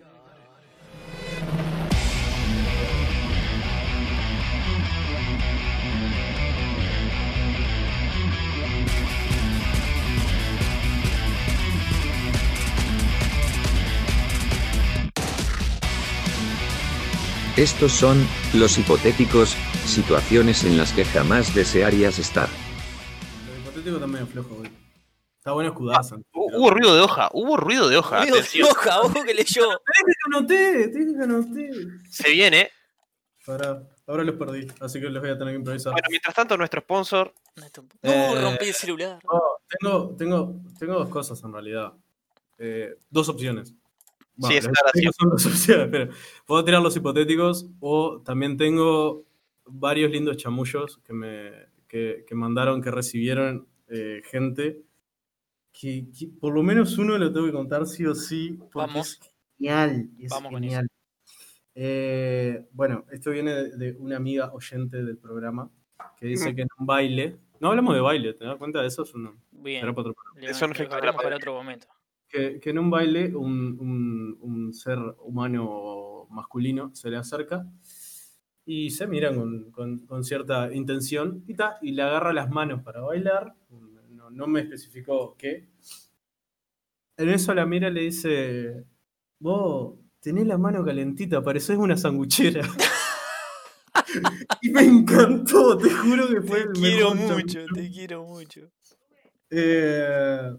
[17.56, 18.18] Estos son,
[18.52, 19.56] los hipotéticos,
[19.86, 22.50] situaciones en las que jamás desearías estar.
[23.48, 24.70] Lo hipotético también es flojo, güey.
[25.38, 26.16] Está bueno escudarse.
[26.51, 28.21] Hu- Hubo ruido de hoja, hubo ruido de hoja.
[28.21, 29.63] Ruido de hoja, ojo que leyó.
[30.27, 30.91] Anoté,
[31.23, 31.69] anoté.
[32.09, 32.69] Se viene.
[33.47, 35.93] Ahora, ahora los perdí, así que los voy a tener que improvisar.
[35.93, 37.33] Bueno, mientras tanto, nuestro sponsor.
[37.55, 37.63] No,
[38.11, 39.19] Eh, rompí el celular.
[39.23, 39.41] No,
[39.79, 41.93] tengo, tengo, tengo dos cosas en realidad.
[42.57, 43.73] Eh, dos opciones.
[44.39, 46.11] Sí, es hipotéticos son dos opciones, pero
[46.45, 49.25] puedo tirar los hipotéticos o también tengo
[49.65, 51.51] varios lindos chamullos que me
[51.87, 54.81] que, que mandaron, que recibieron eh, gente.
[55.73, 58.53] Que, que por lo menos uno lo tengo que contar sí o sí.
[58.59, 59.07] Porque Vamos.
[59.21, 60.09] Es genial.
[60.19, 60.87] es Vamos con genial.
[61.73, 65.69] Eh, bueno, esto viene de, de una amiga oyente del programa
[66.17, 67.37] que dice que en un baile.
[67.59, 68.83] No hablamos de baile, ¿te das cuenta?
[68.85, 69.35] Eso es uno.
[69.51, 69.81] Bien.
[69.81, 70.15] será para otro
[70.83, 71.35] dejaremos la para madre.
[71.35, 71.87] otro momento.
[72.27, 77.65] Que, que en un baile un, un- un ser humano masculino se le acerca
[78.65, 82.81] y se miran con, con- con cierta intención y, ta, y le agarra las manos
[82.83, 83.53] para bailar.
[83.69, 83.90] No,
[84.31, 85.69] no me especificó qué.
[87.17, 88.85] En eso la mira y le dice:
[89.39, 92.61] Vos tenés la mano calentita, pareces una sanguchera.
[94.61, 98.71] y me encantó, te juro que fue el Quiero mejor mucho, te quiero mucho.
[99.49, 100.51] Eh,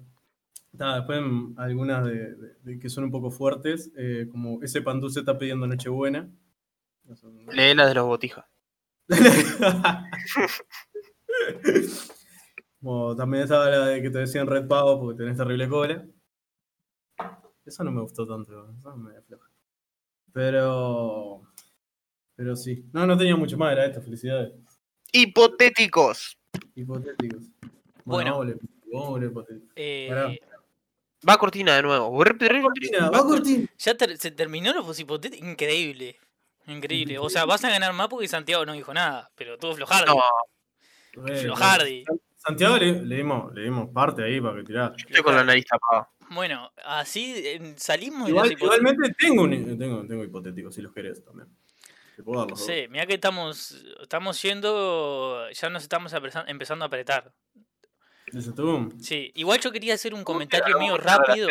[0.72, 1.20] nada, después
[1.56, 5.38] algunas de, de- de que son un poco fuertes, eh, como ese pandú se está
[5.38, 6.30] pidiendo Nochebuena.
[7.52, 8.44] Lee la de los botijas.
[12.82, 16.04] Como también estaba la de que te decían red pavo porque tenés terrible cola.
[17.64, 19.48] Eso no me gustó tanto, eso me floja.
[20.32, 21.42] Pero.
[22.34, 22.84] Pero sí.
[22.92, 24.52] No, no tenía mucho más, era esto, felicidades.
[25.12, 26.36] Hipotéticos.
[26.74, 27.44] Hipotéticos.
[28.04, 28.36] Bueno.
[28.36, 28.56] Bueno,
[28.92, 29.72] vamos a volver hipotéticos.
[29.76, 30.32] Eh, Pará.
[31.28, 32.10] Va cortina de nuevo.
[32.16, 33.68] Cortina, va Cortina.
[33.78, 35.46] ya ter- se terminó los hipotéticos.
[35.46, 36.16] Increíble.
[36.66, 37.18] Increíble.
[37.20, 39.30] O sea, vas a ganar más porque Santiago no dijo nada.
[39.36, 40.10] Pero tuvo flojardi.
[41.14, 42.04] No, Flojardi.
[42.44, 44.94] Santiago le, le dimos, le dimos parte ahí para que tirara.
[44.96, 46.08] estoy con la nariz tapada.
[46.30, 51.48] Bueno, así salimos Igual- igualmente tengo, un, tengo, tengo hipotéticos, si los querés también.
[52.16, 52.66] Te puedo dar los dos.
[52.66, 56.12] Sí, mira que estamos, estamos yendo, ya nos estamos
[56.46, 57.32] empezando a apretar.
[58.56, 58.90] Tú.
[58.98, 61.48] Sí, igual yo quería hacer un comentario mío rápido.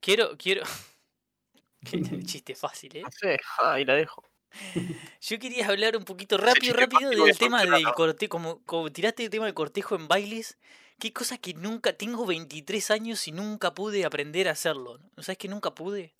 [0.00, 0.62] Quiero, quiero.
[1.84, 3.02] Qué chiste fácil, ¿eh?
[3.02, 3.38] No sé.
[3.62, 4.24] Ahí la dejo.
[5.20, 8.30] Yo quería hablar un poquito rápido, rápido del tema del cortejo.
[8.30, 10.58] Como, como tiraste el tema del cortejo en bailes.
[10.98, 11.92] Qué cosa que nunca.
[11.94, 14.98] Tengo 23 años y nunca pude aprender a hacerlo.
[15.16, 16.14] ¿No sabes que nunca pude?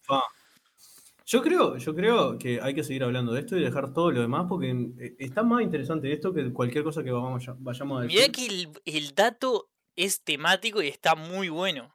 [1.27, 4.21] Yo creo, yo creo que hay que seguir hablando de esto y dejar todo lo
[4.21, 8.19] demás porque eh, está más interesante esto que cualquier cosa que vamos, vayamos a decir.
[8.19, 11.95] Mirá que el, el dato es temático y está muy bueno.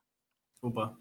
[0.61, 0.97] Opa.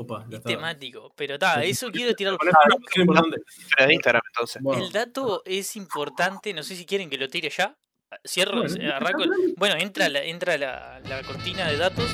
[0.00, 0.24] Opa.
[0.28, 0.48] ya está.
[0.48, 1.12] temático.
[1.16, 1.70] Pero Sí.
[1.70, 2.36] eso quiero tirar.
[2.38, 4.62] De Instagram, entonces.
[4.62, 7.76] Bueno, El dato es importante, no sé si quieren que lo tire ya.
[8.24, 9.22] Cierro, bueno, eh, arranco.
[9.56, 12.10] Bueno, entra la, entra la, la cortina de datos.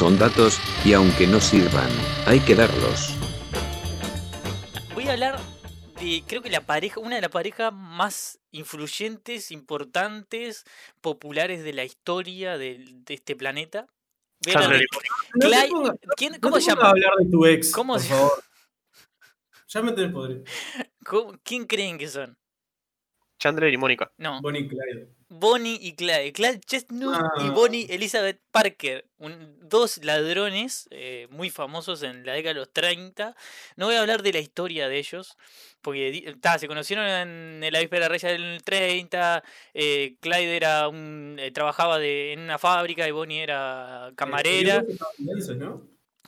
[0.00, 1.90] Son datos, y aunque no sirvan,
[2.26, 3.10] hay que darlos.
[4.94, 5.38] Voy a hablar
[6.00, 10.64] de, creo que la pareja, una de las parejas más influyentes, importantes,
[11.02, 13.88] populares de la historia de, este planeta.
[14.42, 15.14] Voy a hablar Chandler de y Mónica.
[15.34, 16.88] no te Clyde- pongas- ¿quién- no ¿Cómo se llama?
[16.88, 18.44] hablar de tu ex, ¿Cómo por se- favor.
[19.68, 20.44] Ya me tenés podrido.
[21.04, 22.38] ¿Cómo- ¿Quién creen que son?
[23.40, 24.12] Chandler y Mónica.
[24.18, 25.08] No, Bonnie y Clyde.
[25.30, 26.32] Bonnie y Clyde.
[26.32, 27.50] Clyde Chestnut y Ah.
[27.52, 29.06] Bonnie Elizabeth Parker.
[29.18, 33.34] un- dos ladrones eh, muy famosos en la década de los 30.
[33.76, 35.36] No voy a hablar de la historia de ellos.
[35.82, 39.42] Porque ta, se conocieron en la víspera Reyes del 30.
[39.74, 44.84] eh, Clyde era un, eh, trabajaba de, en una fábrica y Bonnie era camarera.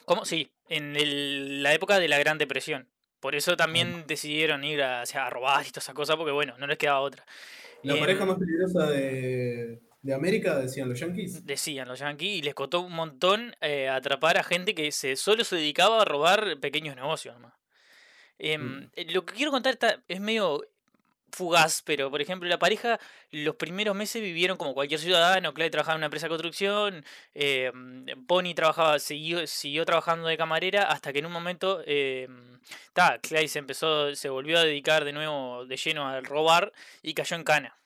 [0.05, 0.25] ¿Cómo?
[0.25, 2.89] Sí, en el- la época de la Gran Depresión.
[3.23, 6.33] Por eso también decidieron ir a, o sea, a robar y toda esa cosa, porque
[6.33, 7.25] bueno, no les quedaba otra.
[7.85, 11.47] La Em, pareja más peligrosa de, de América, decían los Yankees.
[11.47, 15.45] Decían los yankees, y les costó un montón eh, atrapar a gente que se, solo
[15.45, 17.55] se dedicaba a robar pequeños negocios nomás.
[18.39, 20.61] Em, eh, Lo que quiero contar está- es medio
[21.33, 25.55] fugaz, pero por ejemplo, la pareja los primeros meses vivieron como cualquier ciudadano.
[25.55, 27.05] Clyde trabajaba en una empresa de construcción,
[27.35, 27.73] eh,
[28.17, 32.29] Bonnie trabajaba, siguió, siguió trabajando de camarera hasta que en un momento eh,
[32.93, 36.73] ta, Clyde se empezó, se volvió a dedicar de nuevo de lleno al robar
[37.03, 37.79] y cayó en cana.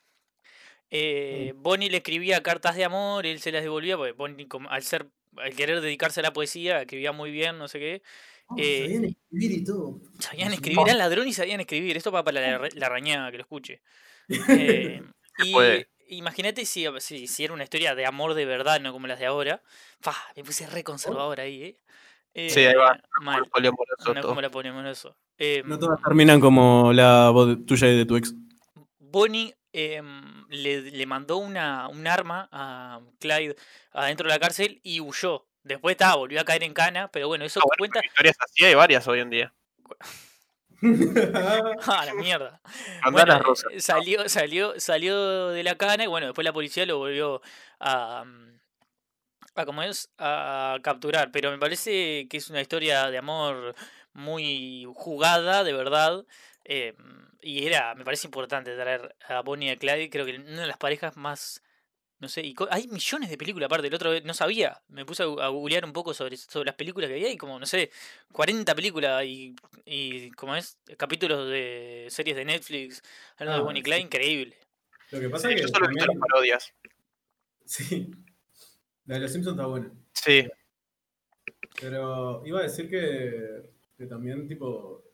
[0.90, 5.06] Eh, Bonnie le escribía cartas de amor, él se las devolvía, porque Bonnie, al ser,
[5.36, 8.02] al querer dedicarse a la poesía, escribía muy bien, no sé qué.
[8.48, 10.00] Oh, Eh, sabían escribir y todo.
[10.18, 11.96] Sabían escribir, eran ladrón y sabían escribir.
[11.96, 13.80] Esto para, para la, la rañada que lo escuche.
[14.48, 15.02] Eh,
[15.38, 19.18] y imagínate si, si, si era una historia de amor de verdad, no como las
[19.18, 19.62] de ahora.
[20.00, 21.62] Fa, me puse re conservador ahí,
[22.34, 22.48] ¿eh?
[22.50, 22.94] Sí, ahí va.
[22.94, 23.42] Eh, Mal.
[23.50, 24.28] Poliamoroso, No todo.
[24.30, 25.16] como la ponemos eso.
[25.38, 28.34] Eh, No todas terminan como la voz tuya y de tu ex.
[28.98, 33.56] Bonnie em, le, le mandó una, un arma a Clyde
[33.92, 35.46] adentro de la cárcel y huyó.
[35.66, 38.06] Después estaba, volvió a caer en cana, pero bueno, eso Ah, bueno, cuenta.
[38.06, 39.52] historias así hay varias hoy en día.
[41.88, 42.60] Ah, la mierda.
[43.10, 43.40] Bueno,
[43.72, 47.40] eh, salió, salió, salió de la cana y bueno, después la policía lo volvió
[47.80, 48.60] a, mm,
[49.56, 50.10] a, ¿cómo es?
[50.18, 51.30] a capturar.
[51.32, 53.74] Pero me parece que es una historia de amor
[54.12, 56.24] muy jugada, de verdad.
[56.64, 56.94] eh,
[57.40, 60.66] y era, me parece importante traer a Bonnie y a Clyde, creo que una de
[60.66, 61.62] las parejas más,
[62.18, 65.26] no sé, y hay millones de películas aparte, el otro no sabía, me puse a,
[65.26, 67.90] googlear un poco sobre, sobre las películas que había y como, no sé,
[68.32, 69.54] 40 películas y,
[69.84, 73.02] y como es, capítulos de series de Netflix,
[73.36, 73.84] hablando de Ah, Bonnie y sí.
[73.84, 74.56] Clyde, increíble.
[75.10, 75.72] Lo que pasa Sí, es yo que.
[75.72, 76.74] solo he visto las parodias.
[77.64, 78.10] Sí.
[79.06, 79.92] La de los Simpsons está buena.
[80.12, 80.46] Sí,
[81.80, 85.04] Pero iba a decir que, que también, tipo,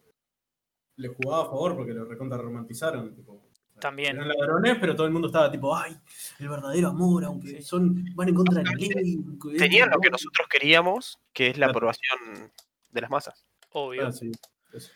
[0.97, 3.15] le jugaba a favor porque lo recontra romantizaron.
[3.15, 3.51] Tipo,
[3.83, 4.15] También.
[4.17, 5.97] eran ladrones, pero todo el mundo estaba tipo, ay,
[6.39, 7.63] el verdadero amor, aunque Sí.
[7.63, 9.19] son van en contra de la ley.
[9.59, 11.79] tenían lo que no nosotros queríamos, que es la Claro.
[11.79, 12.53] aprobación
[12.93, 13.45] de las masas.
[13.71, 14.07] Obvio.
[14.07, 14.31] Ah, sí,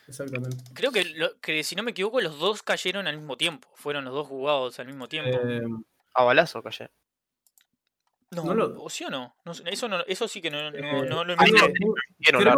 [0.07, 0.57] exactamente.
[0.73, 3.67] Creo que, lo- que si no me equivoco, los dos cayeron al mismo tiempo.
[3.75, 5.37] Fueron los dos jugados al mismo tiempo.
[5.43, 5.61] Eh,
[6.13, 6.89] A balazo, callé.
[8.31, 9.35] No, no lo- ¿o sí o no?
[9.65, 11.91] Eso, no, eso sí que no, no, Eh, no lo a mí me- investigué.
[12.19, 12.55] Vieron Creo-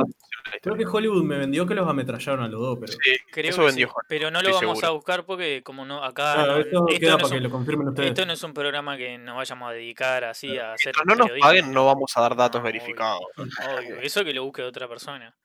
[0.62, 2.94] creo que Hollywood me vendió que los ametrallaron a los dos, pero.
[2.94, 3.00] Sí,
[3.32, 6.04] Creo eso que vendió sí, Hollywood, pero no lo vamos a buscar porque como no
[6.04, 8.10] acá Claro, esto esto, queda no para es que un, lo confirmen ustedes.
[8.10, 11.26] esto no es un programa que nos vayamos a dedicar así a hacer Mientras no
[11.28, 13.22] nos paguen, no vamos a dar datos No, verificados.
[13.38, 15.36] Obvio, eso que lo busque otra persona.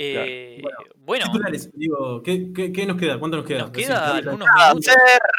[0.00, 3.18] Eh, Bueno, bueno, Titulares, digo, ¿qué, qué, qué nos queda?
[3.18, 3.58] ¿Cuánto nos queda?
[3.66, 4.94] nos ahorita- unos Ah, minutos.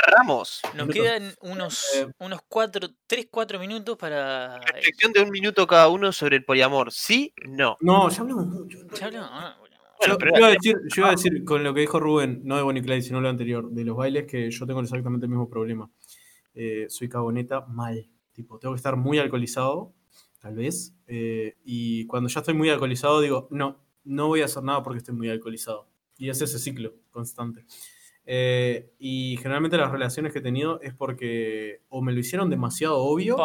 [0.05, 0.61] Cerramos.
[0.75, 0.95] Nos minutos.
[0.95, 4.59] quedan unos, Eh, unos cuatro, tres, cuatro minutos para.
[4.59, 6.91] Reflexión de un minuto cada uno sobre el poliamor.
[6.91, 7.33] ¿Sí?
[7.47, 7.77] No.
[7.79, 8.79] No, ya hablamos mucho.
[8.99, 9.29] ¿Ya hablamos?
[9.31, 9.75] Ah, bueno.
[9.99, 12.55] Bueno, yo, iba a decir, yo iba a decir con lo que dijo Rubén, no
[12.57, 15.49] de Bonnie Clyde, sino lo anterior, de los bailes, que yo tengo exactamente el mismo
[15.49, 15.89] problema.
[16.53, 18.09] Eh, soy caboneta mal.
[18.33, 19.93] Tipo, tengo que estar muy alcoholizado,
[20.41, 20.93] tal vez.
[21.07, 24.99] eh, y cuando ya estoy muy alcoholizado, digo, no, no voy a hacer nada porque
[24.99, 25.87] estoy muy alcoholizado.
[26.17, 27.65] Y es ese ciclo constante.
[28.25, 32.97] Eh, y generalmente las relaciones que he tenido es porque o me lo hicieron demasiado
[32.97, 33.37] obvio.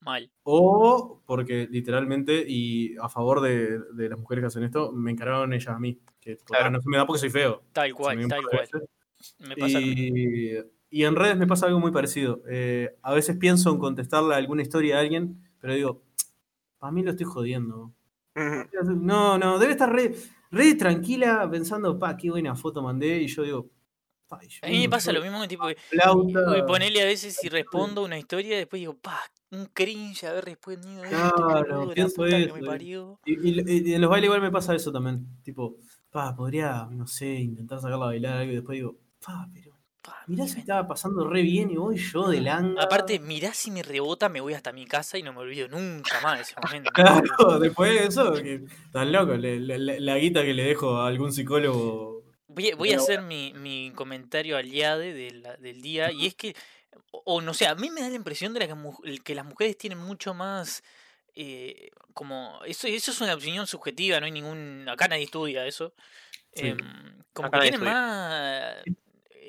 [0.00, 0.30] Mal.
[0.42, 5.52] O porque literalmente, y a favor de, de las mujeres que hacen esto, me encararon
[5.52, 6.00] ellas a mí.
[6.20, 6.66] Que Claro.
[6.66, 7.62] "Ah, no se me da porque soy feo.
[7.72, 8.68] Tal cual, tal cual.
[9.38, 12.42] Me pasa y en redes me pasa algo muy parecido.
[12.48, 16.02] Eh, a veces pienso en contestarle alguna historia a alguien, pero digo,
[16.78, 17.92] para mí lo estoy jodiendo.
[18.34, 20.14] No, no, debe estar re,
[20.50, 23.22] re tranquila pensando, pa, qué buena foto mandé.
[23.22, 23.70] Y yo digo,
[24.28, 25.76] pa, y yo A mí me pasa lo mismo que tipo, que-
[26.66, 29.20] ponerle a veces si respondo una historia, después digo, pa,
[29.50, 33.18] un cringe haber respondido Claro, pienso eso, me parió.
[33.24, 35.26] Y, y- y en los bailes igual me pasa eso también.
[35.42, 35.76] Tipo,
[36.10, 39.71] pa, podría, no sé, intentar sacarla a bailar algo y después digo, pa, pero
[40.26, 42.82] Mirá si me- estaba pasando re bien y voy yo de langa.
[42.82, 46.20] Aparte, mirá si me rebota, me voy hasta mi casa y no me olvido nunca
[46.22, 46.90] más de ese momento.
[46.94, 48.34] Claro, después de eso,
[48.92, 49.58] tan loco, le-
[50.00, 52.22] la guita que le dejo a algún psicólogo.
[52.48, 56.26] Voy a, voy a Pero hacer mi, mi comentario aliade de la- del día y
[56.26, 56.54] es que,
[57.10, 58.66] o, no sé, a mí me da la impresión de la
[59.24, 60.82] que, las mujeres tienen mucho más,
[61.34, 65.94] eh, como, eso, eso es una opinión subjetiva, no hay ningún, acá nadie estudia eso,
[66.54, 66.66] Sí.
[66.66, 66.76] em,
[67.32, 68.76] como Acá que tienen más,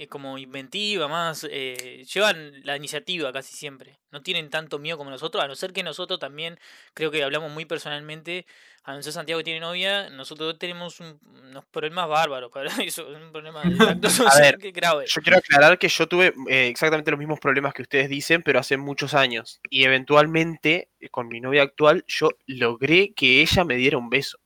[0.08, 5.44] como inventiva, más, eh, llevan la iniciativa casi siempre, no tienen tanto miedo como nosotros,
[5.44, 6.60] a no ser que nosotros también,
[6.94, 8.46] creo que hablamos muy personalmente,
[8.84, 11.18] a no ser Santiago que tiene novia, nosotros tenemos un-
[11.50, 13.64] unos problemas bárbaros para eso, un problema
[14.10, 15.06] social ver, que grave.
[15.08, 18.60] Yo quiero aclarar que yo tuve eh, exactamente los mismos problemas que ustedes dicen, pero
[18.60, 19.62] hace muchos años.
[19.70, 24.38] Y eventualmente, eh, con mi novia actual, yo logré que ella me diera un beso.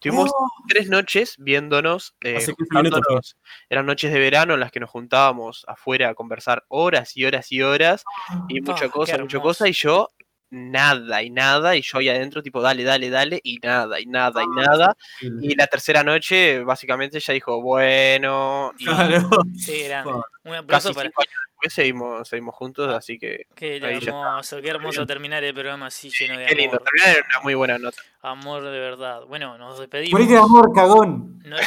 [0.00, 3.36] Tuvimos Oh, tres noches viéndonos, eh, Hace 15 minutos, juntándonos.
[3.68, 7.50] Eran noches de verano en las que nos juntábamos afuera a conversar horas y horas
[7.50, 8.04] y horas.
[8.48, 9.68] Y mucha Ah, cosa, mucha cosa.
[9.68, 10.08] Y yo,
[10.50, 11.76] nada y nada.
[11.76, 13.40] Y yo ahí adentro, tipo, dale, dale, dale.
[13.42, 14.96] Y nada y nada y nada.
[15.20, 18.72] Y la tercera noche, básicamente, ella dijo, bueno.
[18.78, 19.28] Y Claro.
[19.56, 20.12] Sí, grande.
[20.44, 21.10] Un aplauso para
[21.58, 26.10] después seguimos, seguimos juntos, así que qué ya hermoso, qué hermoso terminar el programa así
[26.10, 26.76] lleno de qué lindo.
[26.76, 26.88] amor.
[26.88, 28.02] Terminar en una muy buena nota.
[28.22, 29.22] Amor de verdad.
[29.26, 30.44] Bueno, nos de despedimos.
[30.44, 31.42] amor, cagón.
[31.44, 31.60] Nos,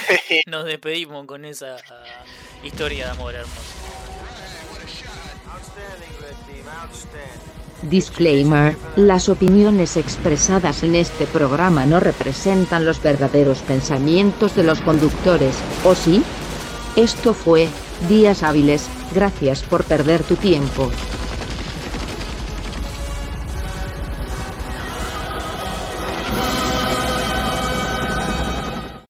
[0.48, 2.24] nos despedimos con esa ah,
[2.64, 3.81] historia de amor hermosa.
[7.84, 15.56] Disclaimer, las opiniones expresadas en este programa no representan los verdaderos pensamientos de los conductores,
[15.84, 16.24] ¿o sí?
[16.96, 17.68] Esto fue,
[18.08, 20.92] Días Hábiles, gracias por perder tu tiempo.